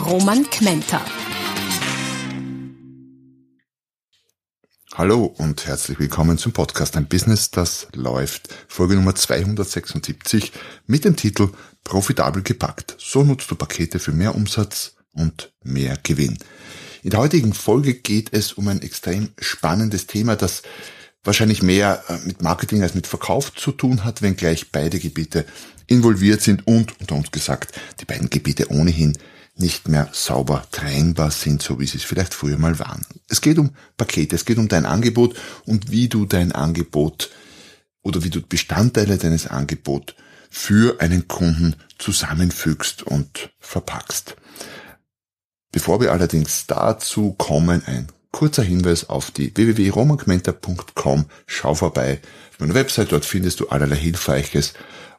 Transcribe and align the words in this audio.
Roman 0.00 0.48
Kmenter. 0.48 1.04
Hallo 4.94 5.24
und 5.24 5.66
herzlich 5.66 5.98
willkommen 5.98 6.38
zum 6.38 6.52
Podcast 6.52 6.96
Ein 6.96 7.06
Business, 7.06 7.50
das 7.50 7.86
läuft. 7.94 8.48
Folge 8.66 8.94
Nummer 8.94 9.14
276 9.14 10.52
mit 10.86 11.04
dem 11.04 11.16
Titel 11.16 11.50
Profitabel 11.84 12.42
gepackt. 12.42 12.96
So 12.98 13.22
nutzt 13.24 13.50
du 13.50 13.56
Pakete 13.56 13.98
für 13.98 14.12
mehr 14.12 14.34
Umsatz 14.34 14.96
und 15.12 15.52
mehr 15.62 15.98
Gewinn. 16.02 16.38
In 17.02 17.10
der 17.10 17.20
heutigen 17.20 17.52
Folge 17.52 17.94
geht 17.94 18.32
es 18.32 18.54
um 18.54 18.68
ein 18.68 18.82
extrem 18.82 19.30
spannendes 19.38 20.06
Thema, 20.06 20.34
das 20.34 20.62
wahrscheinlich 21.24 21.62
mehr 21.62 22.02
äh, 22.08 22.18
mit 22.26 22.42
Marketing 22.42 22.82
als 22.82 22.94
mit 22.94 23.06
Verkauf 23.06 23.54
zu 23.54 23.72
tun 23.72 24.04
hat, 24.04 24.22
wenngleich 24.22 24.72
beide 24.72 24.98
Gebiete 24.98 25.44
involviert 25.86 26.40
sind 26.40 26.66
und, 26.66 26.98
unter 27.00 27.16
uns 27.16 27.30
gesagt, 27.30 27.78
die 28.00 28.06
beiden 28.06 28.30
Gebiete 28.30 28.70
ohnehin 28.70 29.16
nicht 29.54 29.88
mehr 29.88 30.08
sauber 30.12 30.66
trennbar 30.70 31.30
sind, 31.30 31.62
so 31.62 31.78
wie 31.78 31.86
sie 31.86 31.98
es 31.98 32.04
vielleicht 32.04 32.34
früher 32.34 32.58
mal 32.58 32.78
waren. 32.78 33.04
Es 33.28 33.40
geht 33.40 33.58
um 33.58 33.70
Pakete, 33.96 34.36
es 34.36 34.44
geht 34.44 34.58
um 34.58 34.68
dein 34.68 34.86
Angebot 34.86 35.36
und 35.66 35.90
wie 35.90 36.08
du 36.08 36.24
dein 36.24 36.52
Angebot 36.52 37.30
oder 38.02 38.24
wie 38.24 38.30
du 38.30 38.40
Bestandteile 38.40 39.18
deines 39.18 39.46
Angebots 39.46 40.14
für 40.50 41.00
einen 41.00 41.28
Kunden 41.28 41.76
zusammenfügst 41.98 43.02
und 43.02 43.50
verpackst. 43.58 44.36
Bevor 45.72 46.00
wir 46.00 46.12
allerdings 46.12 46.66
dazu 46.66 47.34
kommen, 47.34 47.82
ein 47.86 48.08
kurzer 48.32 48.62
Hinweis 48.62 49.08
auf 49.08 49.30
die 49.30 49.54
www.romangmenta.com. 49.54 51.26
Schau 51.46 51.74
vorbei 51.74 52.20
auf 52.50 52.60
meiner 52.60 52.74
Website, 52.74 53.12
dort 53.12 53.24
findest 53.24 53.60
du 53.60 53.68
allerlei 53.68 53.96
Hilfreiches, 53.96 54.74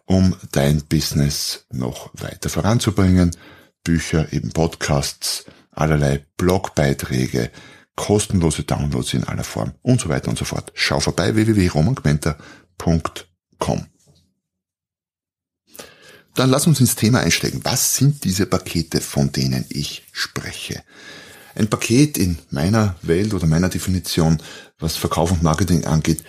um 0.05 0.35
dein 0.51 0.83
Business 0.83 1.65
noch 1.71 2.09
weiter 2.13 2.49
voranzubringen. 2.49 3.31
Bücher, 3.83 4.31
eben 4.31 4.51
Podcasts, 4.51 5.45
allerlei 5.71 6.23
Blogbeiträge, 6.37 7.49
kostenlose 7.95 8.63
Downloads 8.63 9.13
in 9.13 9.23
aller 9.23 9.43
Form 9.43 9.73
und 9.81 10.01
so 10.01 10.09
weiter 10.09 10.29
und 10.29 10.37
so 10.37 10.45
fort. 10.45 10.71
Schau 10.75 10.99
vorbei 10.99 11.35
www.romangmenta.com. 11.35 13.87
Dann 16.33 16.49
lass 16.49 16.65
uns 16.65 16.79
ins 16.79 16.95
Thema 16.95 17.19
einsteigen. 17.19 17.59
Was 17.63 17.95
sind 17.95 18.23
diese 18.23 18.45
Pakete, 18.45 19.01
von 19.01 19.31
denen 19.31 19.65
ich 19.69 20.03
spreche? 20.11 20.83
Ein 21.55 21.67
Paket 21.67 22.17
in 22.17 22.37
meiner 22.49 22.95
Welt 23.01 23.33
oder 23.33 23.47
meiner 23.47 23.67
Definition, 23.67 24.41
was 24.79 24.95
Verkauf 24.95 25.31
und 25.31 25.43
Marketing 25.43 25.85
angeht, 25.85 26.23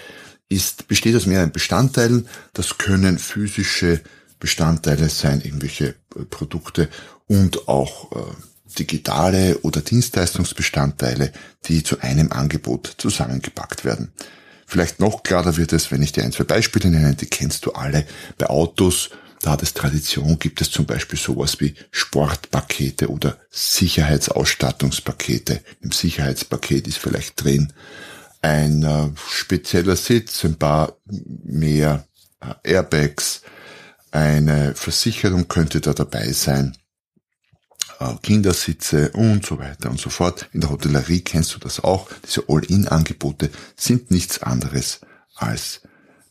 ist, 0.49 0.89
besteht 0.89 1.15
aus 1.15 1.27
mehreren 1.27 1.53
Bestandteilen. 1.53 2.27
Das 2.53 2.79
können 2.79 3.19
physische 3.19 4.01
Bestandteile 4.41 5.09
sein, 5.09 5.41
irgendwelche 5.41 5.95
äh, 6.17 6.25
Produkte 6.29 6.89
und 7.27 7.69
auch 7.69 8.13
äh, 8.13 8.79
digitale 8.79 9.59
oder 9.59 9.81
Dienstleistungsbestandteile, 9.81 11.33
die 11.67 11.83
zu 11.83 12.01
einem 12.01 12.33
Angebot 12.33 12.95
zusammengepackt 12.99 13.85
werden. 13.85 14.13
Vielleicht 14.67 15.01
noch 15.01 15.23
klarer 15.23 15.57
wird 15.57 15.73
es, 15.73 15.91
wenn 15.91 16.03
ich 16.03 16.13
dir 16.13 16.25
ein, 16.25 16.33
zwei 16.33 16.45
Beispiele 16.45 16.89
nenne, 16.89 17.15
die 17.15 17.27
kennst 17.27 17.67
du 17.67 17.73
alle. 17.73 18.07
Bei 18.39 18.49
Autos 18.49 19.11
da 19.43 19.51
hat 19.51 19.63
es 19.65 19.75
Tradition, 19.75 20.39
gibt 20.39 20.61
es 20.61 20.71
zum 20.71 20.87
Beispiel 20.87 21.19
sowas 21.19 21.59
wie 21.59 21.75
Sportpakete 21.91 23.11
oder 23.11 23.39
Sicherheitsausstattungspakete. 23.51 25.61
Im 25.81 25.91
Sicherheitspaket 25.91 26.87
ist 26.87 26.99
vielleicht 26.99 27.43
drin 27.43 27.73
ein 28.41 28.85
äh, 28.85 29.09
spezieller 29.29 29.97
Sitz, 29.97 30.45
ein 30.45 30.59
paar 30.59 30.97
mehr 31.07 32.07
äh, 32.41 32.75
Airbags, 32.75 33.43
eine 34.13 34.77
Versicherung 34.77 35.49
könnte 35.49 35.81
da 35.81 35.93
dabei 35.93 36.31
sein, 36.33 36.77
Kindersitze 38.23 39.11
und 39.13 39.45
so 39.45 39.59
weiter 39.59 39.91
und 39.91 40.01
so 40.01 40.11
fort. 40.11 40.49
In 40.53 40.61
der 40.61 40.71
Hotellerie 40.71 41.21
kennst 41.21 41.55
du 41.55 41.59
das 41.59 41.83
auch. 41.83 42.09
Diese 42.27 42.45
All-in-Angebote 42.49 43.51
sind 43.77 44.11
nichts 44.11 44.43
anderes 44.43 45.01
als 45.37 45.81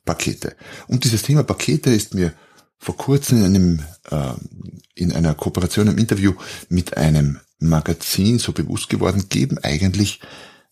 Pakete. 0.06 0.56
Und 0.88 1.04
dieses 1.04 1.24
Thema 1.24 1.44
Pakete 1.44 1.92
ist 1.92 2.14
mir 2.14 2.34
vor 2.78 2.98
kurzem 2.98 3.40
in 3.40 3.46
einem 3.46 3.80
äh, 4.10 4.34
in 4.96 5.12
einer 5.12 5.34
Kooperation 5.34 5.88
im 5.88 5.98
Interview 5.98 6.34
mit 6.70 6.98
einem 6.98 7.40
Magazin 7.60 8.40
so 8.40 8.52
bewusst 8.52 8.90
geworden, 8.90 9.26
geben 9.30 9.58
eigentlich 9.60 10.20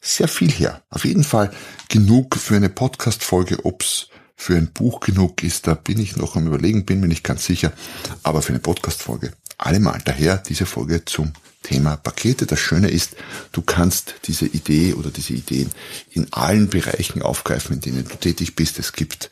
sehr 0.02 0.28
viel 0.28 0.52
her. 0.52 0.84
Auf 0.90 1.06
jeden 1.06 1.24
Fall 1.24 1.52
genug 1.88 2.36
für 2.36 2.56
eine 2.56 2.70
Podcast-Folge, 2.70 3.66
ob's 3.66 4.10
für 4.36 4.56
ein 4.56 4.72
Buch 4.72 5.02
genug 5.02 5.44
ist, 5.44 5.68
da 5.68 5.74
bin 5.74 6.00
ich 6.00 6.16
noch 6.16 6.36
am 6.36 6.48
überlegen, 6.48 6.86
bin 6.86 7.02
mir 7.02 7.10
nicht 7.10 7.26
ganz 7.26 7.46
sicher, 7.46 7.74
aber 8.24 8.42
für 8.42 8.54
eine 8.54 8.60
Podcast-Folge 8.60 9.34
allemal. 9.60 10.02
Daher 10.04 10.38
diese 10.38 10.66
Folge 10.66 11.06
zum 11.06 11.34
Thema 11.64 11.98
Pakete. 11.98 12.46
Das 12.46 12.60
Schöne 12.60 12.90
ist, 12.90 13.16
du 13.52 13.62
kannst 13.62 14.16
diese 14.26 14.46
Idee 14.46 14.94
oder 14.94 15.12
diese 15.12 15.34
Ideen 15.34 15.70
in 16.12 16.32
allen 16.32 16.70
Bereichen 16.70 17.22
aufgreifen, 17.22 17.76
in 17.76 17.82
denen 17.82 18.08
du 18.08 18.16
tätig 18.16 18.56
bist. 18.56 18.80
Es 18.80 18.94
gibt 18.94 19.30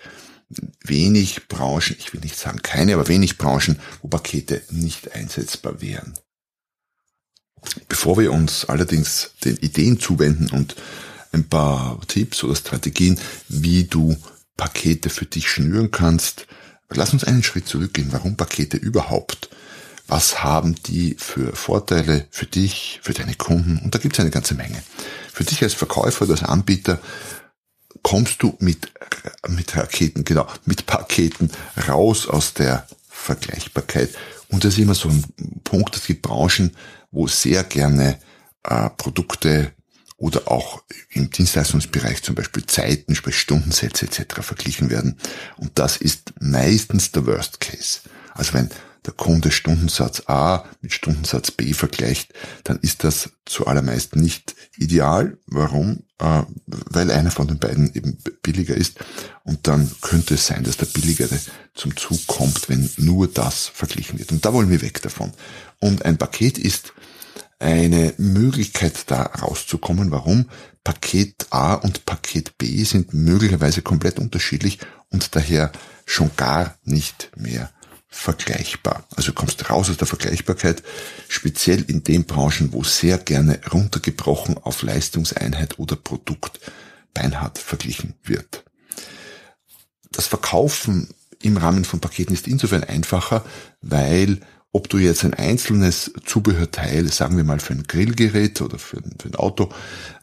wenig 0.83 1.47
Branchen, 1.47 1.95
ich 1.99 2.13
will 2.13 2.21
nicht 2.21 2.37
sagen 2.37 2.61
keine, 2.61 2.93
aber 2.93 3.07
wenig 3.07 3.37
Branchen, 3.37 3.79
wo 4.01 4.07
Pakete 4.07 4.61
nicht 4.69 5.13
einsetzbar 5.13 5.81
wären. 5.81 6.13
Bevor 7.89 8.17
wir 8.17 8.31
uns 8.31 8.65
allerdings 8.65 9.31
den 9.43 9.57
Ideen 9.57 9.99
zuwenden 9.99 10.49
und 10.51 10.75
ein 11.31 11.43
paar 11.43 11.99
Tipps 12.07 12.43
oder 12.43 12.55
Strategien, 12.55 13.19
wie 13.49 13.85
du 13.85 14.15
Pakete 14.55 15.09
für 15.09 15.25
dich 15.25 15.49
schnüren 15.49 15.91
kannst, 15.91 16.47
lass 16.89 17.13
uns 17.13 17.23
einen 17.23 17.43
Schritt 17.43 17.67
zurückgehen. 17.67 18.09
Warum 18.11 18.37
Pakete 18.37 18.77
überhaupt? 18.77 19.49
Was 20.07 20.43
haben 20.43 20.75
die 20.83 21.15
für 21.19 21.55
Vorteile 21.55 22.27
für 22.31 22.45
dich, 22.45 22.99
für 23.03 23.13
deine 23.13 23.35
Kunden? 23.35 23.79
Und 23.83 23.93
da 23.93 23.99
gibt 23.99 24.15
es 24.15 24.19
eine 24.19 24.29
ganze 24.29 24.55
Menge. 24.55 24.81
Für 25.31 25.43
dich 25.43 25.61
als 25.61 25.73
Verkäufer 25.73 26.23
oder 26.23 26.33
als 26.33 26.43
Anbieter 26.43 26.99
kommst 28.03 28.41
du 28.41 28.55
mit, 28.59 28.91
mit 29.49 29.75
Raketen, 29.75 30.23
genau, 30.23 30.47
mit 30.65 30.85
Paketen 30.85 31.51
raus 31.87 32.27
aus 32.27 32.53
der 32.53 32.87
Vergleichbarkeit. 33.09 34.09
Und 34.47 34.63
das 34.63 34.73
ist 34.73 34.79
immer 34.79 34.95
so 34.95 35.09
ein 35.09 35.25
Punkt, 35.63 35.95
es 35.97 36.05
gibt 36.05 36.21
Branchen, 36.21 36.71
wo 37.11 37.27
sehr 37.27 37.63
gerne 37.65 38.17
äh, 38.63 38.89
Produkte 38.91 39.73
oder 40.15 40.49
auch 40.49 40.83
im 41.09 41.29
Dienstleistungsbereich 41.29 42.23
zum 42.23 42.35
Beispiel 42.35 42.65
Zeiten, 42.65 43.13
sprich 43.13 43.37
Stundensätze 43.37 44.05
etc. 44.05 44.41
verglichen 44.41 44.89
werden. 44.89 45.17
Und 45.57 45.77
das 45.77 45.97
ist 45.97 46.33
meistens 46.39 47.11
der 47.11 47.25
Worst 47.25 47.59
Case. 47.59 47.99
Also 48.33 48.53
wenn 48.53 48.69
der 49.07 49.13
Kunde 49.13 49.51
Stundensatz 49.51 50.23
A 50.27 50.65
mit 50.81 50.93
Stundensatz 50.93 51.49
B 51.49 51.73
vergleicht, 51.73 52.33
dann 52.65 52.77
ist 52.79 53.03
das 53.03 53.31
zu 53.45 53.65
allermeist 53.65 54.15
nicht 54.15 54.55
ideal. 54.77 55.37
Warum? 55.47 56.03
Äh, 56.19 56.43
weil 56.65 57.09
einer 57.09 57.31
von 57.31 57.47
den 57.47 57.57
beiden 57.57 57.93
eben 57.95 58.17
billiger 58.43 58.75
ist. 58.75 58.99
Und 59.43 59.67
dann 59.67 59.89
könnte 60.01 60.35
es 60.35 60.45
sein, 60.45 60.63
dass 60.63 60.77
der 60.77 60.87
billigere 60.87 61.39
zum 61.73 61.95
Zug 61.95 62.27
kommt, 62.27 62.69
wenn 62.69 62.89
nur 62.97 63.27
das 63.27 63.67
verglichen 63.67 64.19
wird. 64.19 64.31
Und 64.31 64.45
da 64.45 64.53
wollen 64.53 64.69
wir 64.69 64.81
weg 64.81 65.01
davon. 65.01 65.31
Und 65.79 66.03
ein 66.05 66.17
Paket 66.17 66.57
ist 66.57 66.93
eine 67.59 68.13
Möglichkeit 68.17 69.09
da 69.09 69.23
rauszukommen. 69.23 70.11
Warum? 70.11 70.49
Paket 70.83 71.47
A 71.49 71.73
und 71.75 72.05
Paket 72.05 72.57
B 72.57 72.83
sind 72.83 73.13
möglicherweise 73.13 73.81
komplett 73.81 74.19
unterschiedlich 74.19 74.79
und 75.09 75.35
daher 75.35 75.71
schon 76.05 76.31
gar 76.35 76.77
nicht 76.83 77.31
mehr 77.35 77.71
vergleichbar. 78.07 79.05
Also 79.15 79.31
du 79.31 79.33
kommst 79.33 79.69
raus 79.69 79.89
aus 79.89 79.97
der 79.97 80.07
Vergleichbarkeit, 80.07 80.83
speziell 81.27 81.83
in 81.83 82.03
den 82.03 82.25
Branchen, 82.25 82.73
wo 82.73 82.83
sehr 82.83 83.17
gerne 83.17 83.59
runtergebrochen 83.71 84.57
auf 84.57 84.81
Leistungseinheit 84.81 85.77
oder 85.77 85.95
Produkt 85.95 86.59
beinhart 87.13 87.57
verglichen 87.57 88.13
wird. 88.23 88.63
Das 90.11 90.27
Verkaufen 90.27 91.09
im 91.41 91.57
Rahmen 91.57 91.85
von 91.85 91.99
Paketen 91.99 92.33
ist 92.33 92.47
insofern 92.47 92.83
einfacher, 92.83 93.45
weil 93.81 94.39
ob 94.71 94.89
du 94.89 94.97
jetzt 94.97 95.23
ein 95.23 95.33
einzelnes 95.33 96.11
Zubehörteil, 96.25 97.11
sagen 97.11 97.37
wir 97.37 97.43
mal 97.43 97.59
für 97.59 97.73
ein 97.73 97.83
Grillgerät 97.83 98.61
oder 98.61 98.77
für 98.77 98.97
ein, 98.97 99.15
für 99.19 99.29
ein 99.29 99.35
Auto, 99.35 99.69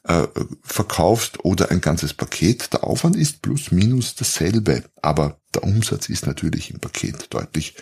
äh, 0.05 0.27
verkaufst 0.63 1.45
oder 1.45 1.71
ein 1.71 1.81
ganzes 1.81 2.15
Paket, 2.15 2.73
der 2.73 2.85
Aufwand 2.85 3.17
ist 3.17 3.43
plus 3.43 3.73
minus 3.73 4.15
dasselbe, 4.15 4.85
aber 5.03 5.41
der 5.55 5.65
Umsatz 5.65 6.09
ist 6.09 6.27
natürlich 6.27 6.71
im 6.71 6.81
Paket 6.81 7.27
deutlich 7.31 7.75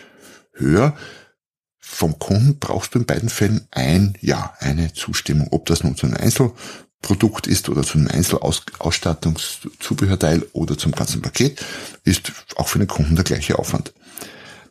höher. 0.53 0.97
vom 1.79 2.17
Kunden 2.17 2.57
brauchst 2.59 2.95
du 2.95 2.99
in 2.99 3.05
beiden 3.05 3.29
Fällen 3.29 3.67
ein 3.71 4.17
Ja, 4.21 4.53
eine 4.59 4.93
Zustimmung. 4.93 5.49
Ob 5.51 5.65
das 5.65 5.83
nun 5.83 5.97
zu 5.97 6.07
einem 6.07 6.15
Einzelprodukt 6.15 7.47
ist 7.47 7.67
oder 7.69 7.83
zu 7.83 7.97
einem 7.97 8.07
Einzelausstattungszubehörteil 8.07 10.47
oder 10.53 10.77
zum 10.77 10.93
ganzen 10.93 11.21
Paket, 11.21 11.63
ist 12.03 12.31
auch 12.55 12.69
für 12.69 12.79
den 12.79 12.87
Kunden 12.87 13.15
der 13.15 13.25
gleiche 13.25 13.59
Aufwand. 13.59 13.93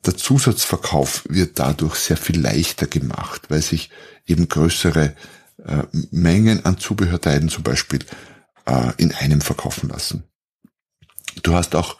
Der 0.07 0.17
Zusatzverkauf 0.17 1.25
wird 1.29 1.59
dadurch 1.59 1.97
sehr 1.97 2.17
viel 2.17 2.41
leichter 2.41 2.87
gemacht, 2.87 3.43
weil 3.51 3.63
sich 3.63 3.91
eben 4.27 4.49
größere 4.49 5.15
äh, 5.65 5.83
Mengen 6.11 6.65
an 6.65 6.79
Zubehörteilen 6.79 7.49
zum 7.49 7.63
Beispiel 7.63 8.01
äh, 8.67 8.93
in 8.97 9.13
einem 9.13 9.41
verkaufen 9.41 9.91
lassen. 9.91 10.25
Du 11.43 11.55
hast 11.55 11.75
auch 11.75 11.99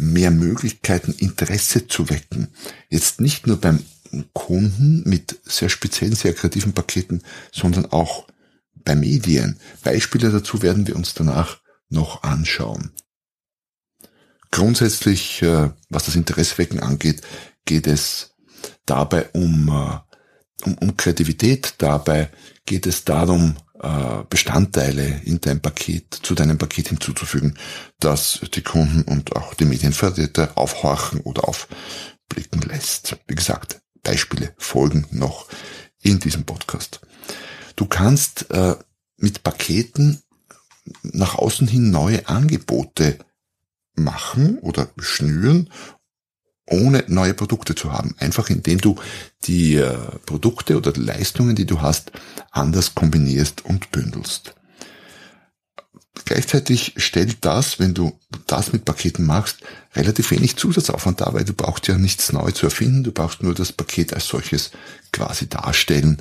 mehr 0.00 0.30
Möglichkeiten, 0.30 1.12
Interesse 1.12 1.86
zu 1.86 2.08
wecken. 2.08 2.48
Jetzt 2.88 3.20
nicht 3.20 3.46
nur 3.46 3.58
beim 3.58 3.84
Kunden 4.32 5.02
mit 5.08 5.38
sehr 5.44 5.68
speziellen, 5.68 6.14
sehr 6.14 6.34
kreativen 6.34 6.72
Paketen, 6.72 7.22
sondern 7.52 7.86
auch 7.86 8.26
bei 8.74 8.96
Medien. 8.96 9.60
Beispiele 9.84 10.30
dazu 10.30 10.62
werden 10.62 10.86
wir 10.86 10.96
uns 10.96 11.14
danach 11.14 11.60
noch 11.90 12.22
anschauen. 12.22 12.92
Grundsätzlich, 14.50 15.42
äh, 15.42 15.70
was 15.90 16.06
das 16.06 16.16
Interessewecken 16.16 16.80
angeht, 16.80 17.20
geht 17.66 17.86
es 17.86 18.34
dabei 18.86 19.28
um, 19.30 19.68
äh, 19.68 20.66
um, 20.66 20.78
um 20.78 20.96
Kreativität. 20.96 21.74
Dabei 21.78 22.30
geht 22.64 22.86
es 22.86 23.04
darum, 23.04 23.56
Bestandteile 24.28 25.22
in 25.24 25.40
dein 25.40 25.60
Paket, 25.60 26.12
zu 26.12 26.34
deinem 26.34 26.58
Paket 26.58 26.88
hinzuzufügen, 26.88 27.58
dass 27.98 28.40
die 28.54 28.62
Kunden 28.62 29.02
und 29.02 29.34
auch 29.36 29.54
die 29.54 29.64
Medienvertreter 29.64 30.58
aufhorchen 30.58 31.20
oder 31.20 31.48
aufblicken 31.48 32.60
lässt. 32.62 33.16
Wie 33.26 33.34
gesagt, 33.34 33.80
Beispiele 34.02 34.54
folgen 34.58 35.06
noch 35.10 35.46
in 36.02 36.18
diesem 36.18 36.44
Podcast. 36.44 37.00
Du 37.76 37.86
kannst 37.86 38.50
äh, 38.50 38.76
mit 39.16 39.42
Paketen 39.42 40.20
nach 41.02 41.36
außen 41.36 41.68
hin 41.68 41.90
neue 41.90 42.28
Angebote 42.28 43.18
machen 43.94 44.58
oder 44.58 44.88
schnüren, 44.98 45.70
ohne 46.70 47.04
neue 47.08 47.34
Produkte 47.34 47.74
zu 47.74 47.92
haben. 47.92 48.14
Einfach 48.18 48.48
indem 48.48 48.80
du 48.80 48.96
die 49.44 49.76
äh, 49.76 49.96
Produkte 50.24 50.76
oder 50.76 50.92
die 50.92 51.00
Leistungen, 51.00 51.56
die 51.56 51.66
du 51.66 51.82
hast, 51.82 52.12
anders 52.50 52.94
kombinierst 52.94 53.64
und 53.64 53.90
bündelst. 53.90 54.54
Gleichzeitig 56.24 56.94
stellt 56.96 57.44
das, 57.44 57.78
wenn 57.78 57.94
du 57.94 58.18
das 58.46 58.72
mit 58.72 58.84
Paketen 58.84 59.24
machst, 59.24 59.58
relativ 59.94 60.30
wenig 60.30 60.56
Zusatzaufwand 60.56 61.20
dar, 61.20 61.34
weil 61.34 61.44
du 61.44 61.52
brauchst 61.52 61.88
ja 61.88 61.98
nichts 61.98 62.32
neu 62.32 62.50
zu 62.50 62.66
erfinden, 62.66 63.04
du 63.04 63.12
brauchst 63.12 63.42
nur 63.42 63.54
das 63.54 63.72
Paket 63.72 64.12
als 64.12 64.26
solches 64.26 64.70
quasi 65.12 65.48
darstellen, 65.48 66.18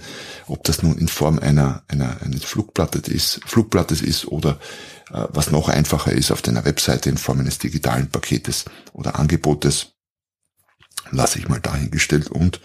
ob 0.47 0.63
das 0.63 0.83
nun 0.83 0.97
in 0.97 1.07
Form 1.07 1.39
einer, 1.39 1.83
einer 1.87 2.21
eines 2.21 2.43
Flugblattes 2.43 3.07
ist, 3.07 3.41
Flugblattes 3.45 4.01
ist 4.01 4.25
oder 4.25 4.59
äh, 5.11 5.25
was 5.29 5.51
noch 5.51 5.69
einfacher 5.69 6.11
ist, 6.11 6.31
auf 6.31 6.41
deiner 6.41 6.65
Webseite 6.65 7.09
in 7.09 7.17
Form 7.17 7.39
eines 7.39 7.57
digitalen 7.57 8.09
Paketes 8.09 8.65
oder 8.93 9.19
Angebotes, 9.19 9.93
lasse 11.11 11.39
ich 11.39 11.47
mal 11.47 11.59
dahingestellt 11.59 12.29
und 12.29 12.59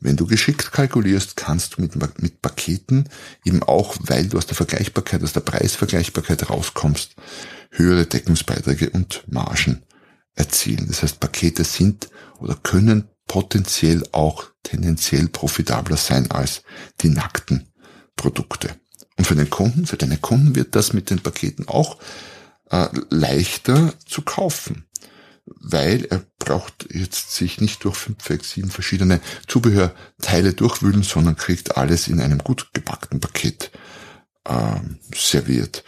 wenn 0.00 0.16
du 0.16 0.26
geschickt 0.26 0.72
kalkulierst, 0.72 1.36
kannst 1.36 1.76
du 1.76 1.82
mit, 1.82 1.94
mit 2.22 2.40
Paketen 2.40 3.08
eben 3.44 3.62
auch, 3.62 3.96
weil 4.00 4.28
du 4.28 4.38
aus 4.38 4.46
der 4.46 4.56
Vergleichbarkeit, 4.56 5.22
aus 5.22 5.34
der 5.34 5.40
Preisvergleichbarkeit 5.40 6.48
rauskommst, 6.48 7.16
höhere 7.70 8.06
Deckungsbeiträge 8.06 8.90
und 8.90 9.24
Margen 9.30 9.82
erzielen. 10.34 10.86
Das 10.88 11.02
heißt, 11.02 11.20
Pakete 11.20 11.64
sind 11.64 12.08
oder 12.38 12.54
können 12.54 13.08
potenziell 13.26 14.02
auch 14.12 14.46
tendenziell 14.62 15.28
profitabler 15.28 15.98
sein 15.98 16.30
als 16.30 16.62
die 17.02 17.10
nackten 17.10 17.68
Produkte. 18.16 18.74
Und 19.18 19.26
für 19.26 19.36
den 19.36 19.50
Kunden, 19.50 19.86
für 19.86 19.98
deine 19.98 20.16
Kunden 20.16 20.56
wird 20.56 20.74
das 20.74 20.94
mit 20.94 21.10
den 21.10 21.20
Paketen 21.20 21.68
auch 21.68 21.98
äh, 22.70 22.88
leichter 23.10 23.92
zu 24.06 24.22
kaufen 24.22 24.86
weil 25.58 26.04
er 26.06 26.22
braucht 26.38 26.88
jetzt 26.92 27.32
sich 27.34 27.60
nicht 27.60 27.84
durch 27.84 27.96
fünf, 27.96 28.24
sechs, 28.24 28.52
sieben 28.52 28.70
verschiedene 28.70 29.20
Zubehörteile 29.46 30.54
durchwühlen, 30.54 31.02
sondern 31.02 31.36
kriegt 31.36 31.76
alles 31.76 32.08
in 32.08 32.20
einem 32.20 32.38
gut 32.38 32.72
gepackten 32.72 33.20
Paket 33.20 33.70
äh, 34.44 34.80
serviert. 35.14 35.84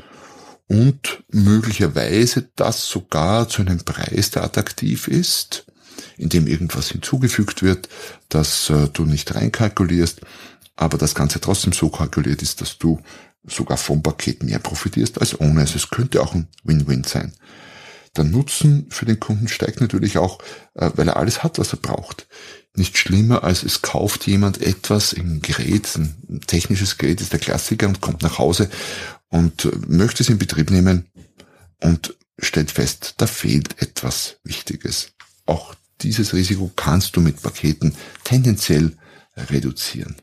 Und 0.69 1.23
möglicherweise 1.31 2.51
das 2.57 2.87
sogar 2.89 3.49
zu 3.49 3.63
einem 3.63 3.81
Preis, 3.81 4.31
der 4.31 4.45
attraktiv 4.45 5.09
ist, 5.09 5.67
in 6.17 6.29
dem 6.29 6.47
irgendwas 6.47 6.89
hinzugefügt 6.89 7.63
wird, 7.63 7.89
dass 8.29 8.71
äh, 8.71 8.89
du 8.93 9.05
nicht 9.05 9.35
reinkalkulierst, 9.35 10.21
aber 10.77 10.99
das 10.99 11.15
Ganze 11.15 11.41
trotzdem 11.41 11.73
so 11.73 11.91
kalkuliert 11.91 12.43
ist, 12.43 12.61
dass 12.61 12.79
du 12.79 13.01
sogar 13.45 13.77
vom 13.77 14.03
Paket 14.03 14.43
mehr 14.43 14.59
profitierst 14.59 15.21
als 15.21 15.39
ohne. 15.41 15.61
Also 15.61 15.77
es 15.77 15.91
könnte 15.91 16.23
auch 16.23 16.35
ein 16.35 16.49
Win-Win 16.65 17.05
sein. 17.05 17.35
Der 18.17 18.25
Nutzen 18.25 18.87
für 18.91 19.07
den 19.07 19.19
Kunden 19.19 19.49
steigt 19.49 19.81
natürlich 19.81 20.19
auch, 20.19 20.39
äh, 20.75 20.91
weil 20.95 21.09
er 21.09 21.17
alles 21.17 21.43
hat, 21.43 21.59
was 21.59 21.73
er 21.73 21.79
braucht. 21.79 22.27
Nicht 22.75 22.99
schlimmer, 22.99 23.45
als 23.45 23.63
es 23.63 23.83
kauft 23.83 24.27
jemand 24.27 24.61
etwas, 24.61 25.15
ein 25.15 25.41
Gerät, 25.41 25.89
ein 25.97 26.41
technisches 26.47 26.99
Gerät 26.99 27.21
ist 27.21 27.33
der 27.33 27.41
Klassiker 27.41 27.89
und 27.89 28.01
kommt 28.01 28.23
nach 28.23 28.39
Hause 28.39 28.71
und 29.29 29.65
äh, 29.65 29.71
möchte 29.89 30.23
es 30.23 30.29
in 30.29 30.39
Betrieb 30.39 30.71
nehmen 30.71 31.07
und 31.81 32.15
stellt 32.39 32.71
fest, 32.71 33.15
da 33.19 33.27
fehlt 33.27 33.81
etwas 33.81 34.37
Wichtiges. 34.45 35.13
Auch 35.47 35.75
dieses 36.03 36.35
Risiko 36.35 36.71
kannst 36.77 37.17
du 37.17 37.21
mit 37.21 37.41
Paketen 37.43 37.95
tendenziell 38.25 38.97
reduzieren. 39.37 40.17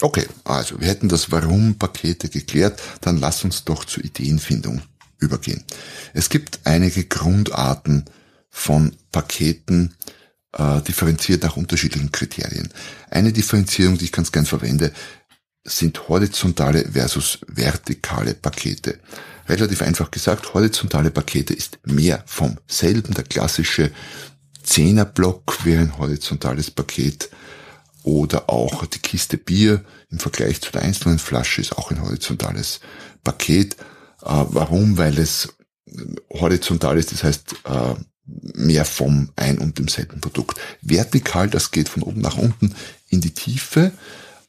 Okay, 0.00 0.26
also 0.44 0.80
wir 0.80 0.88
hätten 0.88 1.08
das 1.08 1.30
Warum 1.30 1.76
Pakete 1.76 2.28
geklärt, 2.28 2.80
dann 3.00 3.18
lass 3.18 3.44
uns 3.44 3.64
doch 3.64 3.84
zur 3.84 4.04
Ideenfindung 4.04 4.82
übergehen. 5.24 5.64
Es 6.12 6.28
gibt 6.28 6.60
einige 6.64 7.04
Grundarten 7.04 8.04
von 8.50 8.94
Paketen, 9.10 9.94
äh, 10.52 10.80
differenziert 10.82 11.42
nach 11.42 11.56
unterschiedlichen 11.56 12.12
Kriterien. 12.12 12.68
Eine 13.10 13.32
Differenzierung, 13.32 13.98
die 13.98 14.04
ich 14.04 14.12
ganz 14.12 14.30
gern 14.30 14.46
verwende, 14.46 14.92
sind 15.64 16.08
horizontale 16.08 16.90
versus 16.92 17.38
vertikale 17.46 18.34
Pakete. 18.34 19.00
Relativ 19.48 19.82
einfach 19.82 20.10
gesagt, 20.10 20.54
horizontale 20.54 21.10
Pakete 21.10 21.54
ist 21.54 21.78
mehr 21.84 22.22
vom 22.26 22.58
selben. 22.66 23.14
Der 23.14 23.24
klassische 23.24 23.90
Zehnerblock 24.62 25.64
wäre 25.64 25.82
ein 25.82 25.98
horizontales 25.98 26.70
Paket 26.70 27.30
oder 28.02 28.50
auch 28.50 28.84
die 28.86 28.98
Kiste 28.98 29.38
Bier 29.38 29.84
im 30.10 30.18
Vergleich 30.18 30.60
zu 30.60 30.70
der 30.70 30.82
einzelnen 30.82 31.18
Flasche 31.18 31.60
ist 31.60 31.76
auch 31.76 31.90
ein 31.90 32.00
horizontales 32.00 32.80
Paket. 33.22 33.76
Äh, 34.24 34.44
warum? 34.48 34.96
Weil 34.96 35.18
es 35.18 35.54
horizontal 36.32 36.98
ist, 36.98 37.12
das 37.12 37.22
heißt 37.22 37.54
äh, 37.64 37.94
mehr 38.54 38.84
vom 38.84 39.30
ein 39.36 39.58
und 39.58 39.78
demselben 39.78 40.20
Produkt. 40.20 40.58
Vertikal, 40.80 41.48
das 41.48 41.70
geht 41.70 41.88
von 41.88 42.02
oben 42.02 42.22
nach 42.22 42.38
unten 42.38 42.74
in 43.10 43.20
die 43.20 43.34
Tiefe 43.34 43.92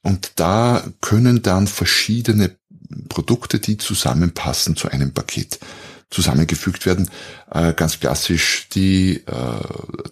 und 0.02 0.32
da 0.38 0.84
können 1.02 1.42
dann 1.42 1.68
verschiedene 1.68 2.56
Produkte, 3.10 3.60
die 3.60 3.78
zusammenpassen 3.78 4.76
zu 4.78 4.90
einem 4.90 5.14
Paket, 5.14 5.60
zusammengefügt 6.10 6.86
werden. 6.86 7.10
Äh, 7.52 7.74
ganz 7.74 8.00
klassisch 8.00 8.70
die 8.70 9.24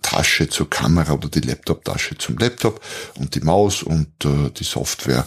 Tasche 0.01 0.49
zur 0.49 0.69
Kamera 0.69 1.13
oder 1.13 1.29
die 1.29 1.39
Laptop-Tasche 1.39 2.17
zum 2.17 2.37
Laptop 2.37 2.81
und 3.17 3.33
die 3.35 3.41
Maus 3.41 3.81
und 3.81 4.09
die 4.57 4.63
Software 4.63 5.25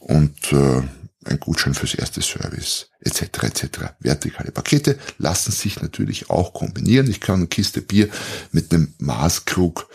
und 0.00 0.52
äh, 0.52 0.82
ein 1.26 1.40
Gutschein 1.40 1.74
fürs 1.74 1.94
erste 1.94 2.22
Service, 2.22 2.88
etc. 3.00 3.22
etc. 3.42 3.66
Vertikale 4.00 4.52
Pakete 4.52 4.98
lassen 5.18 5.52
sich 5.52 5.80
natürlich 5.82 6.30
auch 6.30 6.52
kombinieren. 6.52 7.10
Ich 7.10 7.20
kann 7.20 7.36
eine 7.36 7.46
Kiste 7.46 7.82
Bier 7.82 8.08
mit 8.52 8.72
einem 8.72 8.94
Maßkrug 8.98 9.88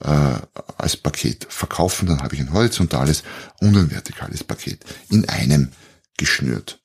äh, 0.00 0.34
als 0.76 0.96
Paket 0.96 1.46
verkaufen, 1.48 2.06
dann 2.06 2.22
habe 2.22 2.34
ich 2.34 2.40
ein 2.40 2.52
horizontales 2.52 3.22
und 3.60 3.76
ein 3.76 3.90
vertikales 3.90 4.44
Paket 4.44 4.84
in 5.10 5.28
einem 5.28 5.72
geschnürt. 6.16 6.80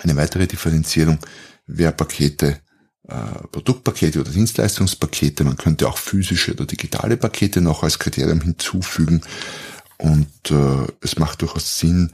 Eine 0.00 0.16
weitere 0.16 0.46
Differenzierung 0.46 1.18
wäre 1.66 1.92
Pakete, 1.92 2.60
äh, 3.08 3.14
Produktpakete 3.52 4.20
oder 4.20 4.30
Dienstleistungspakete. 4.30 5.44
Man 5.44 5.56
könnte 5.56 5.88
auch 5.88 5.98
physische 5.98 6.52
oder 6.52 6.66
digitale 6.66 7.16
Pakete 7.16 7.60
noch 7.60 7.82
als 7.82 7.98
Kriterium 7.98 8.40
hinzufügen. 8.40 9.22
Und 9.98 10.50
äh, 10.50 10.86
es 11.00 11.18
macht 11.18 11.42
durchaus 11.42 11.78
Sinn, 11.78 12.12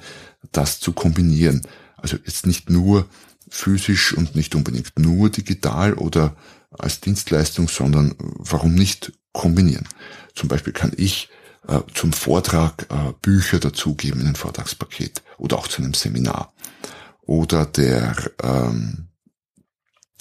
das 0.53 0.81
zu 0.81 0.93
kombinieren. 0.93 1.63
Also 1.97 2.17
jetzt 2.25 2.47
nicht 2.47 2.71
nur 2.71 3.09
physisch 3.49 4.15
und 4.15 4.37
nicht 4.37 4.55
unbedingt 4.55 4.99
nur 4.99 5.31
digital 5.31 5.95
oder 5.95 6.37
als 6.71 7.01
Dienstleistung, 7.01 7.69
sondern 7.69 8.15
warum 8.19 8.75
nicht 8.75 9.13
kombinieren? 9.33 9.89
Zum 10.35 10.49
Beispiel 10.49 10.73
kann 10.73 10.93
ich 10.97 11.29
äh, 11.67 11.81
zum 11.95 12.13
Vortrag 12.13 12.87
äh, 12.91 13.13
Bücher 13.21 13.59
dazugeben 13.59 14.21
in 14.21 14.29
ein 14.29 14.37
Vortragspaket 14.37 15.23
oder 15.39 15.59
auch 15.59 15.69
zu 15.69 15.83
einem 15.83 15.95
Seminar. 15.95 16.53
Oder 17.23 17.67
der 17.67 18.15
ähm, 18.43 19.11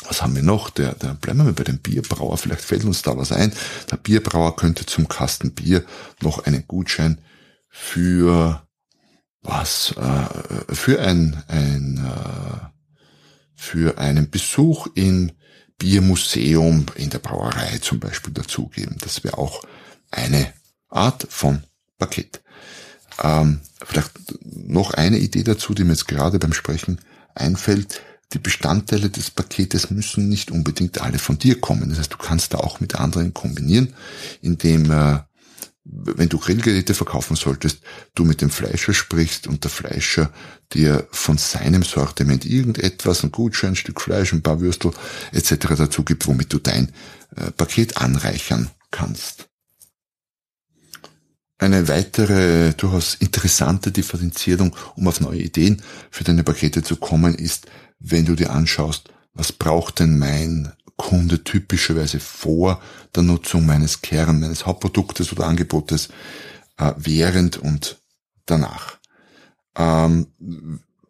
was 0.08 0.22
haben 0.22 0.36
wir 0.36 0.44
noch? 0.44 0.70
Der, 0.70 0.94
der, 0.94 1.14
bleiben 1.16 1.46
wir 1.46 1.54
bei 1.54 1.64
dem 1.64 1.80
Bierbrauer. 1.80 2.38
Vielleicht 2.38 2.62
fällt 2.62 2.86
uns 2.86 3.02
da 3.02 3.18
was 3.18 3.32
ein. 3.32 3.52
Der 3.92 3.98
Bierbrauer 3.98 4.56
könnte 4.56 4.86
zum 4.86 5.08
Kasten 5.08 5.52
Bier 5.52 5.84
noch 6.22 6.46
einen 6.46 6.66
Gutschein 6.68 7.20
für 7.70 8.68
was? 9.42 9.94
Äh, 9.98 10.74
für 10.74 11.02
ein, 11.02 11.42
ein 11.48 11.98
äh, 11.98 12.66
für 13.56 13.98
einen 13.98 14.30
Besuch 14.30 14.88
im 14.96 15.32
Biermuseum 15.78 16.86
in 16.96 17.10
der 17.10 17.20
Brauerei 17.20 17.78
zum 17.80 18.00
Beispiel 18.00 18.34
dazugeben. 18.34 18.98
Das 19.02 19.24
wäre 19.24 19.38
auch 19.38 19.64
eine 20.12 20.54
Art 20.90 21.28
von 21.30 21.64
Paket. 21.98 22.42
Ähm, 23.22 23.62
vielleicht 23.84 24.12
noch 24.44 24.94
eine 24.94 25.18
Idee 25.18 25.44
dazu, 25.44 25.74
die 25.74 25.84
mir 25.84 25.92
jetzt 25.92 26.08
gerade 26.08 26.40
beim 26.40 26.54
Sprechen 26.54 27.00
einfällt. 27.36 28.02
Die 28.34 28.40
Bestandteile 28.40 29.10
des 29.10 29.32
Paketes 29.32 29.90
müssen 29.90 30.30
nicht 30.30 30.52
unbedingt 30.52 31.02
alle 31.02 31.18
von 31.18 31.40
dir 31.40 31.60
kommen. 31.60 31.90
Das 31.90 32.00
heißt, 32.00 32.14
du 32.14 32.18
kannst 32.18 32.54
da 32.54 32.60
auch 32.60 32.80
mit 32.80 32.96
anderen 32.96 33.34
kombinieren, 33.34 33.94
indem 34.42 34.92
äh, 34.92 35.20
wenn 35.84 36.30
du 36.30 36.38
Grillgeräte 36.38 36.94
verkaufen 36.94 37.36
solltest, 37.36 37.80
du 38.14 38.26
mit 38.26 38.42
dem 38.42 38.50
Fleischer 38.50 38.94
sprichst 38.94 39.48
und 39.48 39.64
der 39.64 39.72
Fleischer 39.72 40.32
dir 40.74 41.08
von 41.12 41.38
seinem 41.38 41.84
Sortiment 41.84 42.46
irgendetwas, 42.46 43.24
ein 43.24 43.32
Gutschein, 43.32 43.72
ein 43.72 43.76
Stück 43.76 44.02
Fleisch, 44.02 44.34
ein 44.34 44.44
paar 44.44 44.60
Würstel 44.60 44.92
etc. 45.32 45.56
dazu 45.78 46.04
gibt, 46.04 46.28
womit 46.28 46.54
du 46.54 46.60
dein 46.60 46.92
äh, 47.36 47.52
Paket 47.52 47.98
anreichern 47.98 48.70
kannst. 48.92 49.50
Eine 51.58 51.90
weitere 51.90 52.74
durchaus 52.74 53.16
interessante 53.16 53.92
Differenzierung, 53.92 54.76
um 54.96 55.08
auf 55.08 55.20
neue 55.20 55.42
Ideen 55.42 55.82
für 56.10 56.24
deine 56.24 56.44
Pakete 56.44 56.84
zu 56.84 56.96
kommen, 56.96 57.36
ist, 57.36 57.68
wenn 58.00 58.26
du 58.26 58.36
dir 58.36 58.52
anschaust, 58.52 59.10
was 59.34 59.52
braucht 59.52 60.00
denn 60.00 60.18
mein 60.18 60.72
Kunde 61.00 61.44
typischerweise 61.44 62.20
vor 62.20 62.82
der 63.16 63.24
Nutzung 63.24 63.66
meines 63.66 64.02
Kern, 64.02 64.42
meines 64.42 64.66
Hauptproduktes 64.66 65.32
oder 65.32 65.48
Angebotes, 65.48 66.10
äh, 66.78 66.92
während 66.98 67.58
und 67.58 67.98
danach. 68.46 68.98
Ähm, 69.78 70.28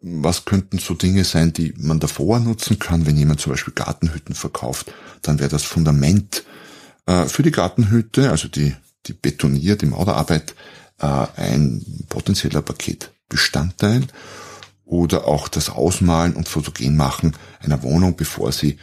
was 0.00 0.44
könnten 0.44 0.78
so 0.78 0.94
Dinge 0.94 1.24
sein, 1.24 1.52
die 1.52 1.74
man 1.76 1.98
davor 1.98 2.38
nutzen 2.38 2.78
kann, 2.78 3.04
wenn 3.04 3.18
jemand 3.18 3.40
zum 3.40 3.52
Beispiel 3.52 3.74
Gartenhütten 3.74 4.34
verkauft? 4.34 4.92
Dann 5.22 5.40
wäre 5.40 5.50
das 5.50 5.64
Fundament 5.64 6.44
äh, 7.06 7.26
für 7.26 7.42
die 7.42 7.50
Gartenhütte, 7.50 8.30
also 8.30 8.46
die, 8.48 8.74
die 9.06 9.12
betoniert, 9.12 9.82
die 9.82 9.86
Mauerarbeit, 9.86 10.54
äh, 10.98 11.26
ein 11.36 11.84
potenzieller 12.08 12.62
Paketbestandteil 12.62 14.06
oder 14.84 15.26
auch 15.26 15.48
das 15.48 15.68
Ausmalen 15.68 16.34
und 16.34 16.48
Fotogen 16.48 16.96
machen 16.96 17.36
einer 17.58 17.82
Wohnung, 17.82 18.14
bevor 18.16 18.52
sie 18.52 18.78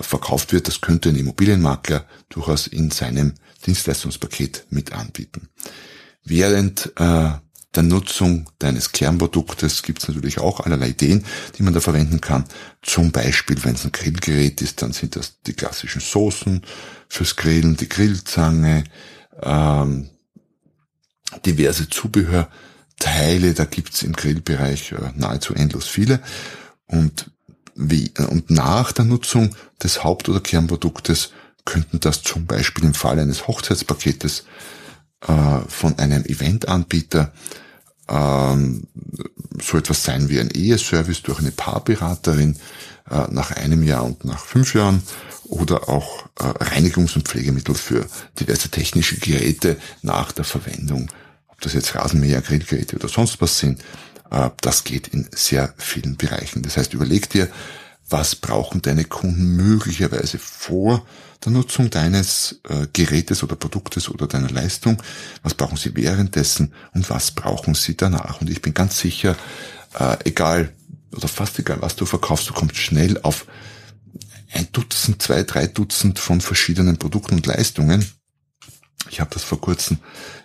verkauft 0.00 0.52
wird, 0.52 0.68
das 0.68 0.80
könnte 0.80 1.10
ein 1.10 1.16
Immobilienmakler 1.16 2.06
durchaus 2.28 2.66
in 2.66 2.90
seinem 2.90 3.34
Dienstleistungspaket 3.66 4.66
mit 4.70 4.92
anbieten. 4.92 5.48
Während 6.24 6.92
äh, 6.96 7.30
der 7.74 7.82
Nutzung 7.82 8.48
deines 8.58 8.92
Kernproduktes 8.92 9.82
gibt 9.82 10.02
es 10.02 10.08
natürlich 10.08 10.38
auch 10.38 10.60
allerlei 10.60 10.90
Ideen, 10.90 11.24
die 11.58 11.62
man 11.62 11.74
da 11.74 11.80
verwenden 11.80 12.20
kann. 12.20 12.44
Zum 12.82 13.10
Beispiel, 13.10 13.62
wenn 13.64 13.74
es 13.74 13.84
ein 13.84 13.92
Grillgerät 13.92 14.62
ist, 14.62 14.82
dann 14.82 14.92
sind 14.92 15.16
das 15.16 15.40
die 15.42 15.54
klassischen 15.54 16.00
Soßen 16.00 16.62
fürs 17.08 17.36
Grillen, 17.36 17.76
die 17.76 17.88
Grillzange, 17.88 18.84
ähm, 19.42 20.10
diverse 21.44 21.88
Zubehörteile, 21.88 23.54
da 23.54 23.64
gibt's 23.64 24.02
im 24.02 24.12
Grillbereich 24.12 24.92
äh, 24.92 25.10
nahezu 25.16 25.54
endlos 25.54 25.88
viele. 25.88 26.20
Und 26.86 27.30
wie, 27.74 28.12
äh, 28.16 28.24
und 28.24 28.50
nach 28.50 28.92
der 28.92 29.04
Nutzung 29.04 29.54
des 29.82 30.04
Haupt- 30.04 30.28
oder 30.28 30.40
Kernproduktes 30.40 31.30
könnten 31.64 32.00
das 32.00 32.22
zum 32.22 32.46
Beispiel 32.46 32.84
im 32.84 32.94
Fall 32.94 33.18
eines 33.18 33.46
Hochzeitspaketes 33.46 34.44
äh, 35.26 35.60
von 35.68 35.98
einem 35.98 36.24
Eventanbieter 36.24 37.32
ähm, 38.08 38.86
so 39.62 39.78
etwas 39.78 40.04
sein 40.04 40.28
wie 40.28 40.40
ein 40.40 40.50
Eheservice 40.50 41.22
durch 41.22 41.38
eine 41.38 41.52
Paarberaterin 41.52 42.56
äh, 43.10 43.26
nach 43.30 43.50
einem 43.52 43.82
Jahr 43.82 44.04
und 44.04 44.24
nach 44.24 44.44
fünf 44.44 44.74
Jahren 44.74 45.02
oder 45.44 45.88
auch 45.88 46.24
Reinigungs- 46.36 47.14
und 47.14 47.28
Pflegemittel 47.28 47.74
für 47.74 48.06
diverse 48.40 48.70
technische 48.70 49.18
Geräte 49.18 49.76
nach 50.02 50.32
der 50.32 50.44
Verwendung, 50.44 51.10
ob 51.48 51.60
das 51.60 51.74
jetzt 51.74 51.94
Rasenmäher, 51.94 52.40
Grillgeräte 52.40 52.96
oder 52.96 53.08
sonst 53.08 53.40
was 53.40 53.58
sind, 53.58 53.80
das 54.60 54.84
geht 54.84 55.08
in 55.08 55.28
sehr 55.32 55.74
vielen 55.78 56.16
Bereichen. 56.16 56.62
Das 56.62 56.76
heißt, 56.76 56.94
überleg 56.94 57.28
dir, 57.30 57.48
was 58.08 58.34
brauchen 58.34 58.82
deine 58.82 59.04
Kunden 59.04 59.56
möglicherweise 59.56 60.38
vor 60.38 61.06
der 61.44 61.52
Nutzung 61.52 61.90
deines 61.90 62.60
äh, 62.68 62.86
Gerätes 62.92 63.42
oder 63.42 63.56
Produktes 63.56 64.08
oder 64.08 64.26
deiner 64.26 64.50
Leistung, 64.50 65.02
was 65.42 65.54
brauchen 65.54 65.76
sie 65.76 65.94
währenddessen 65.94 66.72
und 66.94 67.08
was 67.10 67.30
brauchen 67.30 67.74
sie 67.74 67.96
danach. 67.96 68.40
Und 68.40 68.50
ich 68.50 68.62
bin 68.62 68.74
ganz 68.74 68.98
sicher, 68.98 69.36
äh, 69.98 70.16
egal 70.24 70.72
oder 71.12 71.28
fast 71.28 71.58
egal, 71.58 71.78
was 71.80 71.96
du 71.96 72.06
verkaufst, 72.06 72.48
du 72.48 72.54
kommst 72.54 72.76
schnell 72.76 73.20
auf 73.22 73.46
ein 74.52 74.68
Dutzend, 74.72 75.20
zwei, 75.20 75.42
drei 75.42 75.66
Dutzend 75.66 76.18
von 76.18 76.40
verschiedenen 76.40 76.96
Produkten 76.96 77.34
und 77.34 77.46
Leistungen, 77.46 78.06
ich 79.10 79.20
habe 79.20 79.30
das 79.32 79.42
vor 79.42 79.60
kurzem 79.60 79.98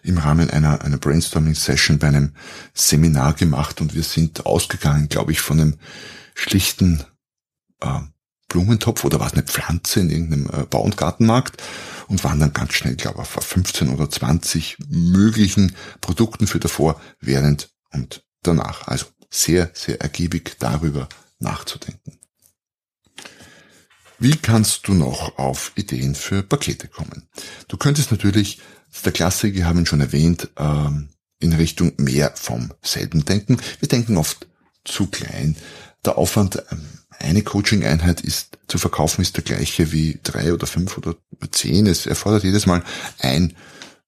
im 0.04 0.18
Rahmen 0.18 0.50
einer, 0.50 0.82
einer 0.82 0.98
Brainstorming-Session 0.98 2.00
bei 2.00 2.08
einem 2.08 2.34
Seminar 2.74 3.34
gemacht 3.34 3.82
und 3.82 3.96
wir 3.96 4.04
sind 4.04 4.46
ausgegangen, 4.46 5.10
glaube 5.10 5.32
ich, 5.32 5.42
von 5.42 5.60
einem 5.60 5.76
schlichten 6.36 7.04
äh, 7.82 8.00
Blumentopf 8.48 9.04
oder 9.06 9.20
war 9.20 9.28
es 9.28 9.34
eine 9.34 9.44
Pflanze 9.44 10.02
in 10.02 10.10
irgendeinem 10.10 10.48
äh, 10.48 10.66
Bau- 10.66 10.82
und 10.82 10.98
Gartenmarkt 10.98 11.62
und 12.08 12.24
waren 12.24 12.40
dann 12.40 12.54
ganz 12.54 12.74
schnell, 12.74 12.96
glaube 12.96 13.22
ich, 13.22 13.38
auf 13.38 13.46
15 13.46 13.90
oder 13.90 14.10
20 14.10 14.78
möglichen 14.90 15.76
Produkten 16.02 16.48
für 16.48 16.60
davor, 16.60 17.00
während 17.22 17.70
und 17.92 18.24
danach. 18.44 18.88
Also 18.88 19.06
sehr, 19.30 19.70
sehr 19.74 20.02
ergiebig 20.02 20.58
darüber 20.60 21.08
nachzudenken. 21.40 22.19
Wie 24.20 24.36
kannst 24.36 24.88
du 24.88 24.94
noch 24.94 25.38
auf 25.38 25.72
Ideen 25.76 26.14
für 26.14 26.44
Pakete 26.44 26.90
kommen? 26.90 27.30
Du 27.70 27.78
könntest 27.78 28.12
natürlich, 28.12 28.60
der 29.06 29.14
Klassiker, 29.14 29.66
haben 29.66 29.80
ihn 29.80 29.86
schon 29.86 30.02
erwähnt, 30.02 30.50
ähm, 30.58 31.10
in 31.40 31.54
Richtung 31.54 31.94
mehr 31.98 32.34
vom 32.36 32.74
selben 32.82 33.24
denken. 33.24 33.58
Wir 33.80 33.88
denken 33.88 34.18
oft 34.18 34.48
zu 34.84 35.08
klein. 35.08 35.56
Der 36.04 36.18
Aufwand, 36.18 36.62
ähm, 36.70 36.82
eine 37.18 37.44
Coaching-Einheit 37.44 38.20
ist 38.22 38.58
zu 38.68 38.78
verkaufen, 38.78 39.22
ist 39.22 39.38
der 39.38 39.44
gleiche 39.44 39.94
wie 39.94 40.20
drei 40.22 40.54
oder 40.54 40.68
fünf 40.68 40.98
oder 40.98 41.16
zehn. 41.52 41.88
Es 41.88 42.06
erfordert 42.06 42.44
jedes 42.44 42.66
Mal 42.66 42.84
ein 43.20 43.56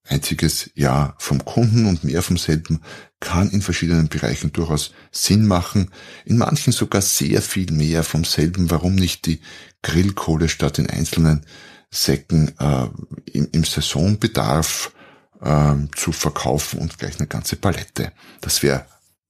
einziges 0.07 0.71
Jahr 0.75 1.15
vom 1.19 1.43
Kunden 1.45 1.85
und 1.85 2.03
mehr 2.03 2.21
vom 2.21 2.37
selben 2.37 2.81
kann 3.19 3.49
in 3.51 3.61
verschiedenen 3.61 4.07
Bereichen 4.07 4.51
durchaus 4.51 4.93
Sinn 5.11 5.45
machen. 5.45 5.91
In 6.25 6.37
manchen 6.37 6.73
sogar 6.73 7.01
sehr 7.01 7.41
viel 7.41 7.71
mehr 7.71 8.03
vom 8.03 8.23
selben. 8.23 8.71
Warum 8.71 8.95
nicht 8.95 9.25
die 9.25 9.41
Grillkohle 9.83 10.49
statt 10.49 10.79
in 10.79 10.89
einzelnen 10.89 11.45
Säcken 11.91 12.57
äh, 12.59 12.87
im, 13.31 13.49
im 13.51 13.63
Saisonbedarf 13.63 14.93
äh, 15.41 15.75
zu 15.95 16.11
verkaufen 16.11 16.79
und 16.79 16.97
gleich 16.97 17.19
eine 17.19 17.27
ganze 17.27 17.57
Palette. 17.57 18.13
Das 18.39 18.63
wäre 18.63 18.85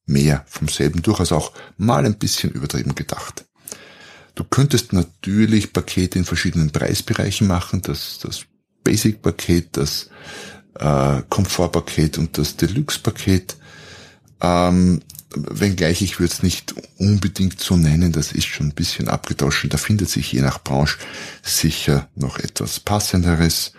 mehr 0.05 0.45
vom 0.47 0.67
selben, 0.67 1.01
durchaus 1.01 1.31
auch 1.31 1.53
mal 1.77 2.05
ein 2.05 2.17
bisschen 2.17 2.51
übertrieben 2.51 2.95
gedacht. 2.95 3.45
Du 4.35 4.43
könntest 4.43 4.93
natürlich 4.93 5.73
Pakete 5.73 6.19
in 6.19 6.25
verschiedenen 6.25 6.71
Preisbereichen 6.71 7.47
machen, 7.47 7.81
das, 7.81 8.19
das 8.19 8.45
Basic-Paket, 8.83 9.77
das 9.77 10.09
äh, 10.79 11.21
Komfortpaket 11.29 12.17
und 12.17 12.37
das 12.37 12.57
Deluxe-Paket. 12.57 13.57
Ähm, 14.41 15.01
wenngleich 15.35 16.01
ich 16.01 16.19
würde 16.19 16.33
es 16.33 16.43
nicht 16.43 16.75
unbedingt 16.97 17.59
so 17.59 17.77
nennen, 17.77 18.11
das 18.11 18.31
ist 18.31 18.47
schon 18.47 18.67
ein 18.67 18.75
bisschen 18.75 19.07
abgetauscht. 19.07 19.65
Da 19.69 19.77
findet 19.77 20.09
sich 20.09 20.31
je 20.31 20.41
nach 20.41 20.63
Branche 20.63 20.97
sicher 21.41 22.09
noch 22.15 22.37
etwas 22.37 22.79
passenderes. 22.79 23.73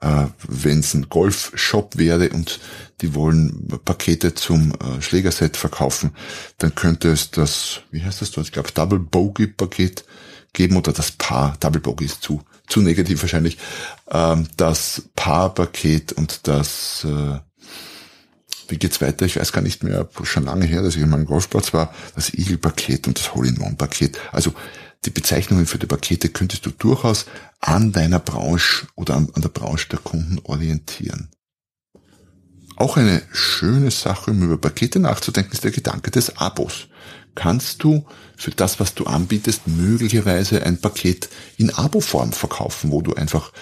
Äh, 0.00 0.26
Wenn 0.46 0.80
es 0.80 0.94
ein 0.94 1.08
Golfshop 1.08 1.96
wäre 1.96 2.30
und 2.30 2.60
die 3.00 3.14
wollen 3.14 3.68
Pakete 3.84 4.34
zum 4.34 4.72
äh, 4.72 5.00
Schlägerset 5.00 5.56
verkaufen, 5.56 6.10
dann 6.58 6.74
könnte 6.74 7.10
es 7.10 7.30
das, 7.30 7.80
wie 7.90 8.02
heißt 8.02 8.20
das 8.20 8.30
dort, 8.30 8.48
ich 8.48 8.52
glaube 8.52 8.72
Double 8.72 8.98
Bogey 8.98 9.46
Paket 9.46 10.04
geben 10.58 10.76
oder 10.76 10.92
das 10.92 11.12
Paar, 11.12 11.56
Double 11.60 11.80
Bogey 11.80 12.04
ist 12.04 12.20
zu, 12.20 12.42
zu 12.66 12.80
negativ 12.80 13.22
wahrscheinlich, 13.22 13.56
ähm, 14.10 14.48
das 14.56 15.04
Paarpaket 15.16 16.12
und 16.12 16.46
das 16.46 17.06
äh, 17.08 17.38
wie 18.70 18.76
geht's 18.76 19.00
weiter? 19.00 19.24
Ich 19.24 19.38
weiß 19.38 19.52
gar 19.52 19.62
nicht 19.62 19.82
mehr, 19.82 20.06
schon 20.24 20.44
lange 20.44 20.66
her, 20.66 20.82
dass 20.82 20.94
ich 20.94 21.00
in 21.00 21.08
meinem 21.08 21.24
Golfplatz 21.24 21.72
war, 21.72 21.94
das 22.14 22.34
Eagle-Paket 22.34 23.06
und 23.06 23.18
das 23.18 23.34
Hole-in-One-Paket. 23.34 24.18
Also 24.30 24.52
die 25.06 25.10
Bezeichnungen 25.10 25.64
für 25.64 25.78
die 25.78 25.86
Pakete 25.86 26.28
könntest 26.28 26.66
du 26.66 26.70
durchaus 26.70 27.24
an 27.60 27.92
deiner 27.92 28.18
Branche 28.18 28.86
oder 28.94 29.16
an, 29.16 29.30
an 29.32 29.40
der 29.40 29.48
Branche 29.48 29.88
der 29.88 30.00
Kunden 30.00 30.38
orientieren. 30.42 31.30
Auch 32.76 32.98
eine 32.98 33.22
schöne 33.32 33.90
Sache, 33.90 34.32
um 34.32 34.42
über 34.42 34.58
Pakete 34.58 35.00
nachzudenken, 35.00 35.52
ist 35.52 35.64
der 35.64 35.70
Gedanke 35.70 36.10
des 36.10 36.36
Abos. 36.36 36.88
Kannst 37.34 37.82
du 37.82 38.06
für 38.36 38.50
das, 38.50 38.80
was 38.80 38.94
du 38.94 39.04
anbietest, 39.04 39.66
möglicherweise 39.66 40.64
ein 40.64 40.80
Paket 40.80 41.28
in 41.56 41.70
Abo-Form 41.70 42.32
verkaufen, 42.32 42.90
wo 42.90 43.02
du 43.02 43.14
einfach 43.14 43.52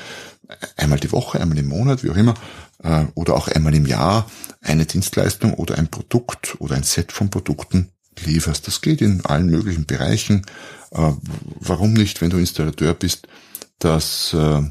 einmal 0.76 1.00
die 1.00 1.12
Woche, 1.12 1.40
einmal 1.40 1.58
im 1.58 1.68
Monat, 1.68 2.02
wie 2.04 2.10
auch 2.10 2.16
immer, 2.16 2.34
äh, 2.82 3.04
oder 3.14 3.34
auch 3.34 3.48
einmal 3.48 3.74
im 3.74 3.86
Jahr 3.86 4.30
eine 4.60 4.86
Dienstleistung 4.86 5.54
oder 5.54 5.78
ein 5.78 5.88
Produkt 5.88 6.60
oder 6.60 6.76
ein 6.76 6.82
Set 6.82 7.12
von 7.12 7.30
Produkten 7.30 7.90
lieferst. 8.24 8.66
Das 8.66 8.80
geht 8.80 9.00
in 9.00 9.24
allen 9.24 9.46
möglichen 9.46 9.86
Bereichen. 9.86 10.46
Äh, 10.92 11.12
warum 11.60 11.92
nicht, 11.92 12.20
wenn 12.20 12.30
du 12.30 12.38
Installateur 12.38 12.94
bist, 12.94 13.28
dass 13.78 14.32
äh, 14.34 14.62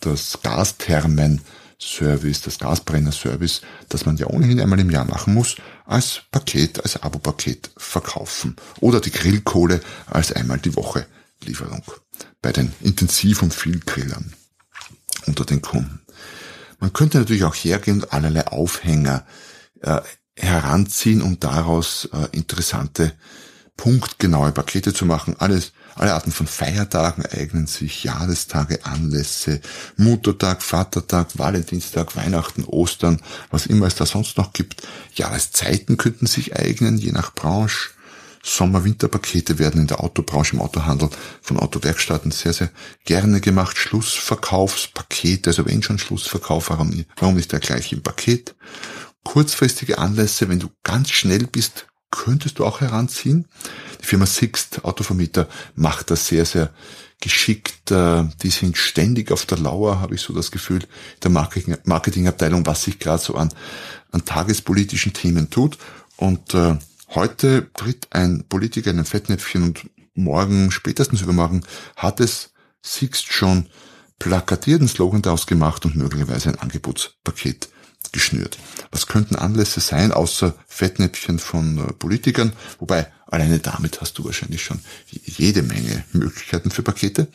das 0.00 0.38
Gasthermen 0.42 1.40
Service, 1.80 2.40
das 2.42 2.58
Gasbrenner-Service, 2.58 3.60
das 3.88 4.06
man 4.06 4.16
ja 4.16 4.28
ohnehin 4.28 4.60
einmal 4.60 4.80
im 4.80 4.90
Jahr 4.90 5.04
machen 5.04 5.34
muss, 5.34 5.56
als 5.84 6.22
Paket, 6.30 6.82
als 6.82 7.02
Abo-Paket 7.02 7.70
verkaufen. 7.76 8.56
Oder 8.80 9.00
die 9.00 9.10
Grillkohle 9.10 9.80
als 10.06 10.32
einmal 10.32 10.58
die 10.58 10.74
Woche 10.74 11.06
Lieferung 11.44 11.82
bei 12.40 12.52
den 12.52 12.72
Intensiv- 12.80 13.42
und 13.42 13.52
Vielgrillern 13.52 14.32
unter 15.26 15.44
den 15.44 15.62
Kunden. 15.62 16.00
Man 16.78 16.92
könnte 16.92 17.18
natürlich 17.18 17.44
auch 17.44 17.54
hergehen 17.54 18.02
und 18.02 18.12
allerlei 18.12 18.46
Aufhänger 18.46 19.26
äh, 19.80 20.00
heranziehen, 20.36 21.22
um 21.22 21.40
daraus 21.40 22.08
äh, 22.12 22.28
interessante 22.32 23.12
punktgenaue 23.76 24.52
Pakete 24.52 24.94
zu 24.94 25.06
machen. 25.06 25.36
Alles 25.38 25.72
alle 25.96 26.14
Arten 26.14 26.30
von 26.30 26.46
Feiertagen 26.46 27.24
eignen 27.24 27.66
sich, 27.66 28.04
Jahrestage, 28.04 28.84
Anlässe, 28.84 29.60
Muttertag, 29.96 30.62
Vatertag, 30.62 31.38
Valentinstag, 31.38 32.16
Weihnachten, 32.16 32.64
Ostern, 32.64 33.20
was 33.50 33.66
immer 33.66 33.86
es 33.86 33.94
da 33.94 34.04
sonst 34.04 34.36
noch 34.36 34.52
gibt. 34.52 34.86
Jahreszeiten 35.14 35.96
könnten 35.96 36.26
sich 36.26 36.54
eignen, 36.54 36.98
je 36.98 37.12
nach 37.12 37.34
Branche. 37.34 37.90
Sommer-Winter-Pakete 38.42 39.58
werden 39.58 39.80
in 39.80 39.86
der 39.88 40.04
Autobranche, 40.04 40.54
im 40.54 40.62
Autohandel 40.62 41.08
von 41.42 41.58
Autowerkstätten 41.58 42.30
sehr, 42.30 42.52
sehr 42.52 42.70
gerne 43.04 43.40
gemacht. 43.40 43.76
Schlussverkaufspakete, 43.76 45.50
also 45.50 45.66
wenn 45.66 45.82
schon 45.82 45.98
Schlussverkauf, 45.98 46.70
warum 46.70 46.90
nicht, 47.34 47.52
der 47.52 47.60
gleiche 47.60 47.96
im 47.96 48.02
Paket? 48.02 48.54
Kurzfristige 49.24 49.98
Anlässe, 49.98 50.48
wenn 50.48 50.60
du 50.60 50.68
ganz 50.84 51.10
schnell 51.10 51.46
bist, 51.46 51.86
könntest 52.12 52.58
du 52.60 52.64
auch 52.64 52.80
heranziehen. 52.80 53.48
Die 54.06 54.10
Firma 54.10 54.26
Sixt, 54.26 54.84
Autovermieter, 54.84 55.48
macht 55.74 56.12
das 56.12 56.28
sehr, 56.28 56.44
sehr 56.44 56.70
geschickt. 57.20 57.90
Äh, 57.90 58.28
die 58.40 58.50
sind 58.50 58.76
ständig 58.76 59.32
auf 59.32 59.46
der 59.46 59.58
Lauer, 59.58 59.98
habe 60.00 60.14
ich 60.14 60.20
so 60.20 60.32
das 60.32 60.52
Gefühl, 60.52 60.84
der 61.24 61.32
Marketing, 61.32 61.76
Marketingabteilung, 61.82 62.64
was 62.66 62.84
sich 62.84 63.00
gerade 63.00 63.20
so 63.20 63.34
an, 63.34 63.52
an 64.12 64.24
tagespolitischen 64.24 65.12
Themen 65.12 65.50
tut. 65.50 65.78
Und 66.16 66.54
äh, 66.54 66.78
heute 67.16 67.68
tritt 67.74 68.06
ein 68.12 68.44
Politiker 68.48 68.92
in 68.92 69.00
ein 69.00 69.06
Fettnäpfchen 69.06 69.64
und 69.64 69.90
morgen, 70.14 70.70
spätestens 70.70 71.22
übermorgen, 71.22 71.64
hat 71.96 72.20
es 72.20 72.50
Sixt 72.82 73.32
schon 73.32 73.66
plakatierten 74.20 74.86
Slogan 74.86 75.22
daraus 75.22 75.48
gemacht 75.48 75.84
und 75.84 75.96
möglicherweise 75.96 76.50
ein 76.50 76.60
Angebotspaket 76.60 77.70
geschnürt. 78.12 78.56
Was 78.92 79.08
könnten 79.08 79.34
Anlässe 79.34 79.80
sein, 79.80 80.12
außer 80.12 80.54
Fettnäpfchen 80.68 81.40
von 81.40 81.78
äh, 81.78 81.92
Politikern? 81.92 82.52
Wobei, 82.78 83.08
alleine 83.26 83.58
damit 83.58 84.00
hast 84.00 84.18
du 84.18 84.24
wahrscheinlich 84.24 84.62
schon 84.62 84.80
jede 85.10 85.62
Menge 85.62 86.04
Möglichkeiten 86.12 86.70
für 86.70 86.82
Pakete. 86.82 87.28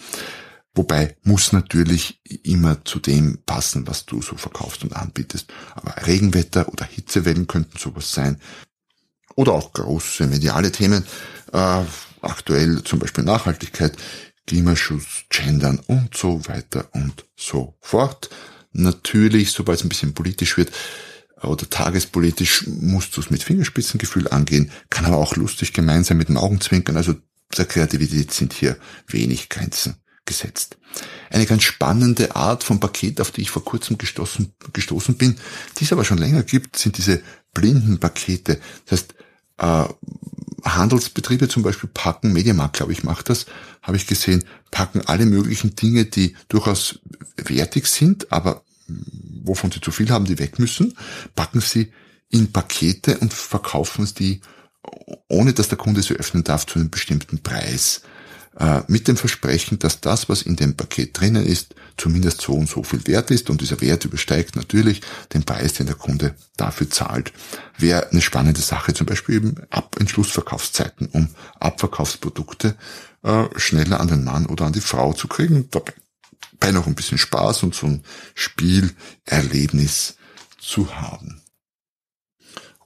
Wobei 0.74 1.18
muss 1.24 1.52
natürlich 1.52 2.22
immer 2.44 2.84
zu 2.86 3.00
dem 3.00 3.40
passen, 3.46 3.88
was 3.88 4.06
du 4.06 4.22
so 4.22 4.38
verkaufst 4.38 4.84
und 4.84 4.96
anbietest. 4.96 5.48
Aber 5.76 6.08
Regenwetter 6.08 6.70
oder 6.70 6.86
Hitzewellen 6.86 7.48
könnten 7.48 7.78
sowas 7.78 8.14
sein. 8.14 8.40
Oder 9.36 9.52
auch 9.54 9.74
große 9.74 10.28
mediale 10.28 10.72
Themen. 10.72 11.06
Äh, 11.52 11.84
aktuell 12.22 12.84
zum 12.84 13.00
Beispiel 13.00 13.26
Nachhaltigkeit, 13.26 13.98
Klimaschutz, 14.48 15.26
Gendern 15.30 15.80
und 15.88 16.16
so 16.16 16.48
weiter 16.48 16.88
und 16.94 17.26
so 17.36 17.76
fort. 17.82 18.30
Natürlich, 18.72 19.52
sobald 19.52 19.80
es 19.80 19.86
ein 19.86 19.90
bisschen 19.90 20.14
politisch 20.14 20.56
wird 20.56 20.72
oder 21.44 21.70
tagespolitisch, 21.70 22.68
musst 22.68 23.16
du 23.16 23.22
es 23.22 23.30
mit 23.30 23.44
Fingerspitzengefühl 23.44 24.28
angehen, 24.28 24.72
kann 24.90 25.06
aber 25.06 25.18
auch 25.18 25.36
lustig 25.36 25.74
gemein 25.74 26.04
sein 26.04 26.18
mit 26.18 26.30
dem 26.30 26.38
Augenzwinkern. 26.38 26.98
Also 26.98 27.16
der 27.58 27.66
Kreativität 27.66 28.32
sind 28.32 28.54
hier 28.54 28.78
wenig 29.08 29.50
Grenzen 29.50 29.96
gesetzt. 30.26 30.78
Eine 31.30 31.46
ganz 31.46 31.64
spannende 31.64 32.36
Art 32.36 32.64
von 32.64 32.80
Paket, 32.80 33.20
auf 33.22 33.32
die 33.32 33.42
ich 33.42 33.52
vor 33.52 33.66
kurzem 33.66 33.98
gestoßen, 33.98 34.54
gestoßen 34.74 35.16
bin, 35.16 35.36
die 35.78 35.86
es 35.86 35.94
aber 35.94 36.06
schon 36.06 36.18
länger 36.18 36.44
gibt, 36.44 36.78
sind 36.78 36.98
diese 36.98 37.22
blinden 37.54 38.00
Pakete. 38.00 38.60
Das 38.86 39.00
heißt, 39.00 39.16
äh, 39.58 39.86
Handelsbetriebe 40.64 41.48
zum 41.48 41.64
Beispiel 41.64 41.90
packen, 41.92 42.34
Mediamarkt 42.34 42.78
glaube 42.78 42.92
ich 42.92 43.04
macht 43.04 43.30
das, 43.30 43.48
habe 43.82 43.98
ich 43.98 44.06
gesehen, 44.06 44.44
packen 44.70 45.02
alle 45.02 45.26
möglichen 45.26 45.76
Dinge, 45.76 46.06
die 46.06 46.36
durchaus 46.50 47.00
wertig 47.36 47.88
sind, 47.88 48.32
aber 48.32 48.64
wovon 49.44 49.72
sie 49.72 49.82
zu 49.82 49.92
viel 49.92 50.10
haben, 50.10 50.26
die 50.26 50.40
weg 50.40 50.60
müssen, 50.60 50.96
packen 51.36 51.62
sie 51.62 51.92
in 52.30 52.52
Pakete 52.52 53.18
und 53.20 53.34
verkaufen 53.34 54.10
die, 54.18 54.42
ohne 55.28 55.54
dass 55.54 55.70
der 55.70 55.78
Kunde 55.78 56.02
sie 56.02 56.16
öffnen 56.16 56.44
darf, 56.44 56.66
zu 56.66 56.80
einem 56.80 56.90
bestimmten 56.90 57.40
Preis. 57.44 58.02
Äh, 58.58 58.82
mit 58.88 59.08
dem 59.08 59.16
Versprechen, 59.16 59.80
dass 59.80 60.02
das, 60.02 60.28
was 60.28 60.42
in 60.42 60.58
dem 60.58 60.76
Paket 60.76 61.18
drinnen 61.18 61.46
ist, 61.46 61.74
zumindest 61.96 62.42
so 62.42 62.54
und 62.54 62.68
so 62.68 62.84
viel 62.84 63.06
wert 63.08 63.32
ist 63.32 63.50
und 63.50 63.62
dieser 63.62 63.80
Wert 63.80 64.04
übersteigt 64.04 64.58
natürlich 64.58 65.02
den 65.34 65.44
Preis, 65.44 65.74
den 65.74 65.86
der 65.86 65.96
Kunde 65.96 66.36
dafür 66.58 66.90
zahlt. 66.90 67.32
Wäre 67.78 68.12
eine 68.12 68.22
spannende 68.22 68.60
Sache, 68.60 68.94
zum 68.94 69.08
Beispiel 69.08 69.36
eben 69.36 69.56
ab 69.70 69.96
in 70.00 70.08
Schlussverkaufszeiten, 70.08 71.08
um 71.14 71.30
Abverkaufsprodukte 71.62 72.76
äh, 73.24 73.46
schneller 73.56 74.02
an 74.02 74.10
den 74.10 74.26
Mann 74.26 74.46
oder 74.46 74.66
an 74.66 74.74
die 74.74 74.82
Frau 74.82 75.14
zu 75.14 75.30
kriegen, 75.30 75.70
dabei 75.72 75.94
noch 76.72 76.88
ein 76.88 76.96
bisschen 76.96 77.18
Spaß 77.18 77.64
und 77.64 77.76
so 77.76 77.88
ein 77.88 78.04
Spielerlebnis 78.36 80.16
zu 80.60 80.96
haben. 80.96 81.42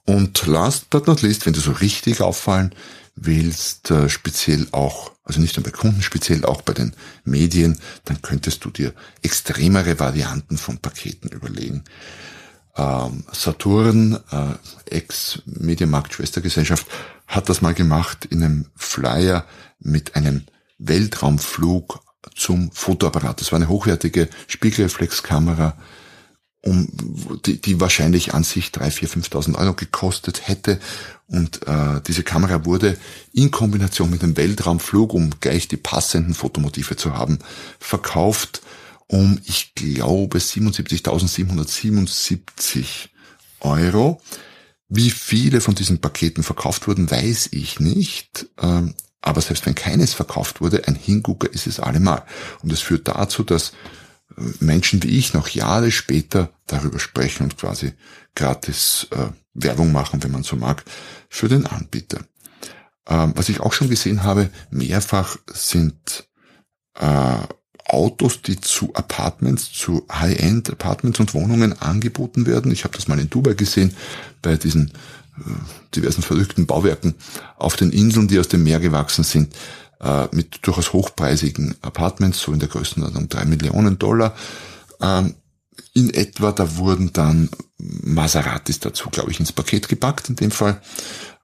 Und 0.04 0.46
last 0.46 0.90
but 0.90 1.06
not 1.06 1.22
least, 1.22 1.46
wenn 1.46 1.52
du 1.52 1.60
so 1.60 1.72
richtig 1.72 2.20
auffallen 2.20 2.74
willst, 3.16 3.90
äh, 3.90 4.08
speziell 4.08 4.68
auch, 4.72 5.10
also 5.24 5.40
nicht 5.40 5.56
nur 5.56 5.64
bei 5.64 5.72
Kunden, 5.72 6.02
speziell 6.02 6.44
auch 6.44 6.62
bei 6.62 6.74
den 6.74 6.94
Medien, 7.24 7.80
dann 8.04 8.22
könntest 8.22 8.64
du 8.64 8.70
dir 8.70 8.94
extremere 9.22 9.98
Varianten 9.98 10.58
von 10.58 10.78
Paketen 10.78 11.30
überlegen. 11.30 11.82
Ähm, 12.76 13.24
Saturn, 13.32 14.20
äh, 14.30 14.54
Ex-Mediamarkt-Schwestergesellschaft, 14.94 16.86
hat 17.26 17.48
das 17.48 17.62
mal 17.62 17.74
gemacht 17.74 18.26
in 18.26 18.44
einem 18.44 18.66
Flyer 18.76 19.44
mit 19.80 20.14
einem 20.14 20.44
Weltraumflug 20.78 22.05
zum 22.34 22.70
Fotoapparat. 22.72 23.40
Das 23.40 23.52
war 23.52 23.56
eine 23.56 23.68
hochwertige 23.68 24.28
Spiegelreflexkamera 24.46 25.76
um, 26.66 26.88
die, 27.46 27.60
die 27.60 27.80
wahrscheinlich 27.80 28.34
an 28.34 28.42
sich 28.42 28.72
drei, 28.72 28.90
vier, 28.90 29.08
5.000 29.08 29.56
Euro 29.56 29.74
gekostet 29.74 30.48
hätte. 30.48 30.80
Und 31.28 31.64
äh, 31.66 32.00
diese 32.06 32.24
Kamera 32.24 32.64
wurde 32.64 32.96
in 33.32 33.50
Kombination 33.50 34.10
mit 34.10 34.22
dem 34.22 34.36
Weltraumflug, 34.36 35.12
um 35.14 35.30
gleich 35.40 35.66
die 35.68 35.76
passenden 35.76 36.34
Fotomotive 36.34 36.96
zu 36.96 37.14
haben, 37.14 37.38
verkauft 37.78 38.62
um, 39.08 39.40
ich 39.44 39.76
glaube, 39.76 40.38
77.777 40.38 43.08
Euro. 43.60 44.20
Wie 44.88 45.10
viele 45.10 45.60
von 45.60 45.76
diesen 45.76 46.00
Paketen 46.00 46.42
verkauft 46.42 46.88
wurden, 46.88 47.08
weiß 47.10 47.50
ich 47.52 47.80
nicht. 47.80 48.46
Ähm, 48.60 48.94
aber 49.26 49.40
selbst 49.40 49.66
wenn 49.66 49.74
keines 49.74 50.14
verkauft 50.14 50.60
wurde, 50.60 50.86
ein 50.86 50.94
Hingucker 50.94 51.52
ist 51.52 51.66
es 51.66 51.80
allemal. 51.80 52.22
Und 52.62 52.72
es 52.72 52.80
führt 52.80 53.08
dazu, 53.08 53.42
dass 53.42 53.72
Menschen 54.60 55.02
wie 55.02 55.18
ich 55.18 55.34
noch 55.34 55.48
Jahre 55.48 55.90
später 55.90 56.50
darüber 56.66 57.00
sprechen 57.00 57.42
und 57.42 57.58
quasi 57.58 57.92
gratis 58.36 59.08
äh, 59.10 59.28
Werbung 59.52 59.90
machen, 59.90 60.22
wenn 60.22 60.30
man 60.30 60.44
so 60.44 60.54
mag, 60.54 60.84
für 61.28 61.48
den 61.48 61.66
Anbieter. 61.66 62.20
Ähm, 63.08 63.32
was 63.34 63.48
ich 63.48 63.58
auch 63.58 63.72
schon 63.72 63.90
gesehen 63.90 64.22
habe, 64.22 64.48
mehrfach 64.70 65.38
sind 65.52 66.28
äh, 66.94 67.38
Autos, 67.84 68.42
die 68.42 68.60
zu 68.60 68.94
Apartments, 68.94 69.72
zu 69.72 70.06
High-End 70.12 70.70
Apartments 70.70 71.18
und 71.18 71.34
Wohnungen 71.34 71.72
angeboten 71.80 72.46
werden. 72.46 72.70
Ich 72.70 72.84
habe 72.84 72.94
das 72.94 73.08
mal 73.08 73.18
in 73.18 73.30
Dubai 73.30 73.54
gesehen, 73.54 73.96
bei 74.40 74.56
diesen 74.56 74.90
äh, 74.90 74.92
diversen 75.94 76.22
verrückten 76.22 76.66
Bauwerken 76.66 77.14
auf 77.56 77.76
den 77.76 77.90
Inseln, 77.90 78.28
die 78.28 78.38
aus 78.38 78.48
dem 78.48 78.62
Meer 78.62 78.80
gewachsen 78.80 79.24
sind 79.24 79.54
äh, 80.00 80.28
mit 80.32 80.66
durchaus 80.66 80.92
hochpreisigen 80.92 81.74
Apartments, 81.82 82.40
so 82.40 82.52
in 82.52 82.58
der 82.58 82.68
Größenordnung 82.68 83.28
drei 83.28 83.44
Millionen 83.44 83.98
Dollar. 83.98 84.34
Ähm, 85.00 85.34
in 85.92 86.12
etwa, 86.12 86.52
da 86.52 86.76
wurden 86.76 87.12
dann 87.12 87.48
Maseratis 87.78 88.80
dazu, 88.80 89.10
glaube 89.10 89.30
ich, 89.30 89.40
ins 89.40 89.52
Paket 89.52 89.88
gepackt 89.88 90.28
in 90.28 90.36
dem 90.36 90.50
Fall. 90.50 90.80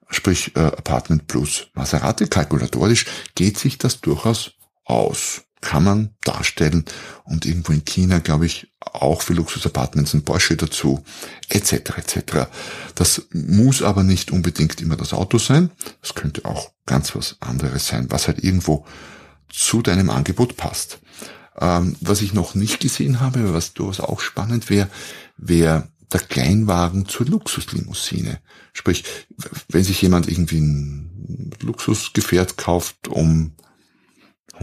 Sprich 0.09 0.55
äh, 0.57 0.61
Apartment 0.61 1.27
plus 1.27 1.69
Maserati. 1.75 2.27
Kalkulatorisch 2.27 3.07
geht 3.35 3.59
sich 3.59 3.79
das 3.79 4.01
durchaus 4.01 4.53
aus. 4.85 5.43
Kann 5.61 5.85
man 5.85 6.11
darstellen 6.25 6.85
und 7.23 7.47
irgendwo 7.47 7.73
in 7.73 7.85
China, 7.85 8.19
glaube 8.19 8.47
ich, 8.47 8.73
auch 8.81 9.23
für 9.23 9.33
Luxusapartments 9.33 10.13
ein 10.13 10.25
Porsche 10.25 10.57
dazu, 10.57 11.05
etc. 11.49 11.73
etc. 11.99 12.49
Das 12.97 13.23
muss 13.33 13.81
aber 13.81 14.03
nicht 14.03 14.33
unbedingt 14.33 14.81
immer 14.81 14.97
das 14.97 15.13
Auto 15.13 15.39
sein. 15.39 15.71
Das 16.01 16.15
könnte 16.15 16.45
auch 16.47 16.73
ganz 16.85 17.15
was 17.15 17.37
anderes 17.41 17.87
sein, 17.87 18.11
was 18.11 18.27
halt 18.27 18.43
irgendwo 18.43 18.85
zu 19.49 19.83
deinem 19.83 20.11
Angebot 20.11 20.57
passt. 20.57 20.99
Ähm, 21.61 21.97
was 22.01 22.23
ich 22.23 22.33
noch 22.33 22.55
nicht 22.55 22.81
gesehen 22.81 23.21
habe, 23.21 23.55
was 23.55 23.75
durchaus 23.75 24.01
auch 24.01 24.21
spannend 24.21 24.69
wäre, 24.69 24.89
wäre 25.37 25.89
der 26.13 26.21
Kleinwagen 26.21 27.07
zur 27.07 27.27
Luxuslimousine. 27.27 28.41
Sprich, 28.73 29.05
wenn 29.69 29.85
sich 29.85 30.01
jemand 30.03 30.29
irgendwie 30.29 30.61
ein 30.61 31.51
Luxusgefährt 31.61 32.57
kauft 32.57 33.09
um 33.09 33.53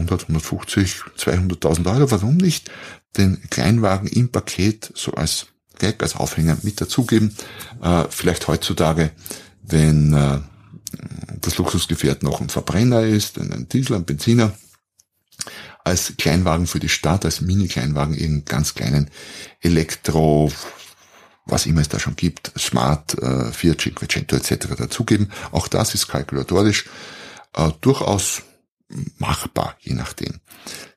100, 0.00 0.22
150, 0.22 1.02
200.000 1.18 1.94
Euro, 1.94 2.10
warum 2.10 2.36
nicht 2.36 2.70
den 3.16 3.40
Kleinwagen 3.50 4.08
im 4.08 4.30
Paket 4.30 4.92
so 4.94 5.12
als 5.12 5.46
Gag, 5.78 6.02
als 6.02 6.16
Aufhänger 6.16 6.58
mit 6.62 6.80
dazugeben? 6.80 7.36
Äh, 7.82 8.04
vielleicht 8.10 8.48
heutzutage, 8.48 9.12
wenn 9.62 10.12
äh, 10.12 10.40
das 11.40 11.58
Luxusgefährt 11.58 12.22
noch 12.22 12.40
ein 12.40 12.48
Verbrenner 12.48 13.02
ist, 13.02 13.38
ein 13.38 13.68
Diesel, 13.68 13.96
ein 13.96 14.04
Benziner, 14.04 14.52
als 15.84 16.14
Kleinwagen 16.18 16.66
für 16.66 16.80
die 16.80 16.88
Stadt, 16.88 17.24
als 17.24 17.40
Mini-Kleinwagen 17.40 18.14
irgendeinen 18.14 18.44
ganz 18.44 18.74
kleinen 18.74 19.10
Elektro, 19.60 20.52
was 21.46 21.66
immer 21.66 21.80
es 21.80 21.88
da 21.88 21.98
schon 21.98 22.16
gibt, 22.16 22.52
Smart, 22.58 23.14
äh, 23.18 23.50
Fiat 23.52 23.80
Cinquecento 23.80 24.36
etc. 24.36 24.76
dazugeben. 24.76 25.30
Auch 25.52 25.68
das 25.68 25.94
ist 25.94 26.08
kalkulatorisch 26.08 26.86
äh, 27.54 27.70
durchaus 27.80 28.42
machbar, 29.18 29.76
je 29.80 29.94
nachdem. 29.94 30.40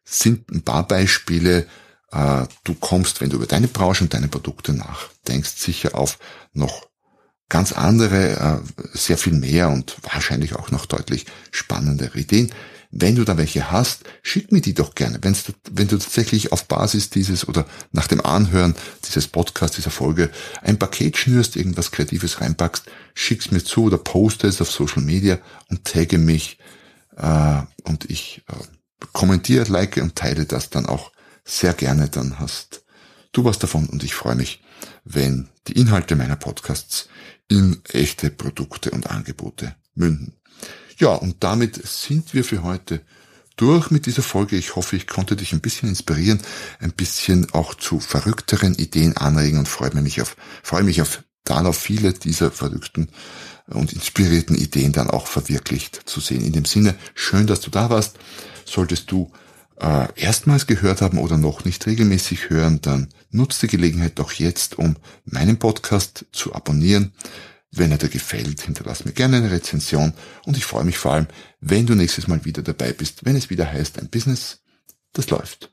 Sind 0.03 0.49
ein 0.51 0.63
paar 0.63 0.87
Beispiele, 0.87 1.67
äh, 2.11 2.45
du 2.63 2.73
kommst, 2.75 3.21
wenn 3.21 3.29
du 3.29 3.37
über 3.37 3.47
deine 3.47 3.67
Branche 3.67 4.03
und 4.03 4.13
deine 4.13 4.27
Produkte 4.27 4.73
nachdenkst, 4.73 5.51
sicher 5.57 5.95
auf 5.95 6.19
noch 6.53 6.87
ganz 7.49 7.71
andere, 7.71 8.63
äh, 8.63 8.97
sehr 8.97 9.17
viel 9.17 9.33
mehr 9.33 9.69
und 9.69 9.95
wahrscheinlich 10.01 10.55
auch 10.55 10.71
noch 10.71 10.85
deutlich 10.85 11.25
spannendere 11.51 12.19
Ideen. 12.19 12.51
Wenn 12.95 13.15
du 13.15 13.23
da 13.23 13.37
welche 13.37 13.71
hast, 13.71 14.03
schick 14.21 14.51
mir 14.51 14.61
die 14.61 14.75
doch 14.75 14.93
gerne. 14.93 15.17
Wenn's, 15.21 15.45
wenn 15.71 15.87
du 15.87 15.97
tatsächlich 15.97 16.51
auf 16.51 16.65
Basis 16.65 17.09
dieses 17.09 17.47
oder 17.47 17.65
nach 17.91 18.05
dem 18.05 18.21
Anhören 18.21 18.75
dieses 19.07 19.27
Podcasts, 19.27 19.77
dieser 19.77 19.89
Folge 19.89 20.29
ein 20.61 20.77
Paket 20.77 21.17
schnürst, 21.17 21.55
irgendwas 21.55 21.91
Kreatives 21.91 22.39
reinpackst, 22.39 22.85
schick's 23.15 23.49
mir 23.49 23.63
zu 23.63 23.85
oder 23.85 23.97
poste 23.97 24.47
es 24.47 24.61
auf 24.61 24.69
Social 24.69 25.01
Media 25.01 25.39
und 25.69 25.85
tagge 25.85 26.19
mich 26.19 26.59
äh, 27.17 27.61
und 27.83 28.09
ich 28.09 28.43
äh, 28.47 29.07
kommentiere, 29.11 29.65
like 29.71 29.97
und 29.97 30.15
teile 30.15 30.45
das 30.45 30.69
dann 30.69 30.85
auch 30.85 31.11
sehr 31.45 31.73
gerne. 31.73 32.09
Dann 32.09 32.39
hast 32.39 32.83
du 33.31 33.43
was 33.43 33.59
davon 33.59 33.87
und 33.87 34.03
ich 34.03 34.15
freue 34.15 34.35
mich, 34.35 34.63
wenn 35.03 35.49
die 35.67 35.73
Inhalte 35.73 36.15
meiner 36.15 36.35
Podcasts 36.35 37.09
in 37.47 37.81
echte 37.89 38.29
Produkte 38.29 38.91
und 38.91 39.09
Angebote 39.09 39.75
münden. 39.95 40.33
Ja, 40.97 41.09
und 41.09 41.43
damit 41.43 41.85
sind 41.85 42.33
wir 42.33 42.43
für 42.43 42.63
heute 42.63 43.01
durch 43.55 43.91
mit 43.91 44.05
dieser 44.05 44.23
Folge. 44.23 44.55
Ich 44.55 44.75
hoffe, 44.75 44.95
ich 44.95 45.07
konnte 45.07 45.35
dich 45.35 45.53
ein 45.53 45.61
bisschen 45.61 45.89
inspirieren, 45.89 46.41
ein 46.79 46.91
bisschen 46.91 47.51
auch 47.53 47.75
zu 47.75 47.99
verrückteren 47.99 48.75
Ideen 48.75 49.17
anregen 49.17 49.59
und 49.59 49.67
freue 49.67 49.93
mich 49.93 50.21
auf, 50.21 50.35
freue 50.63 50.83
mich 50.83 51.01
auf 51.01 51.23
darauf 51.43 51.77
viele 51.77 52.13
dieser 52.13 52.51
verrückten 52.51 53.09
und 53.67 53.93
inspirierten 53.93 54.55
Ideen 54.55 54.91
dann 54.91 55.09
auch 55.09 55.27
verwirklicht 55.27 56.01
zu 56.05 56.19
sehen. 56.19 56.43
In 56.43 56.53
dem 56.53 56.65
Sinne, 56.65 56.95
schön, 57.15 57.47
dass 57.47 57.61
du 57.61 57.69
da 57.69 57.89
warst. 57.89 58.17
Solltest 58.65 59.11
du 59.11 59.31
äh, 59.79 60.07
erstmals 60.15 60.67
gehört 60.67 61.01
haben 61.01 61.17
oder 61.17 61.37
noch 61.37 61.65
nicht 61.65 61.85
regelmäßig 61.85 62.49
hören, 62.49 62.79
dann 62.81 63.09
nutzt 63.31 63.61
die 63.61 63.67
Gelegenheit 63.67 64.19
doch 64.19 64.31
jetzt, 64.33 64.77
um 64.77 64.95
meinen 65.25 65.57
Podcast 65.59 66.25
zu 66.31 66.53
abonnieren. 66.53 67.13
Wenn 67.71 67.91
er 67.91 67.97
dir 67.97 68.09
gefällt, 68.09 68.61
hinterlass 68.61 69.03
mir 69.03 69.13
gerne 69.13 69.37
eine 69.37 69.51
Rezension 69.51 70.13
und 70.45 70.57
ich 70.57 70.65
freue 70.65 70.83
mich 70.83 70.99
vor 70.99 71.13
allem, 71.13 71.27
wenn 71.59 71.87
du 71.87 71.95
nächstes 71.95 72.27
Mal 72.27 72.45
wieder 72.45 72.61
dabei 72.61 72.93
bist, 72.93 73.25
wenn 73.25 73.35
es 73.35 73.49
wieder 73.49 73.71
heißt, 73.71 73.99
ein 73.99 74.09
Business, 74.09 74.61
das 75.13 75.29
läuft. 75.31 75.72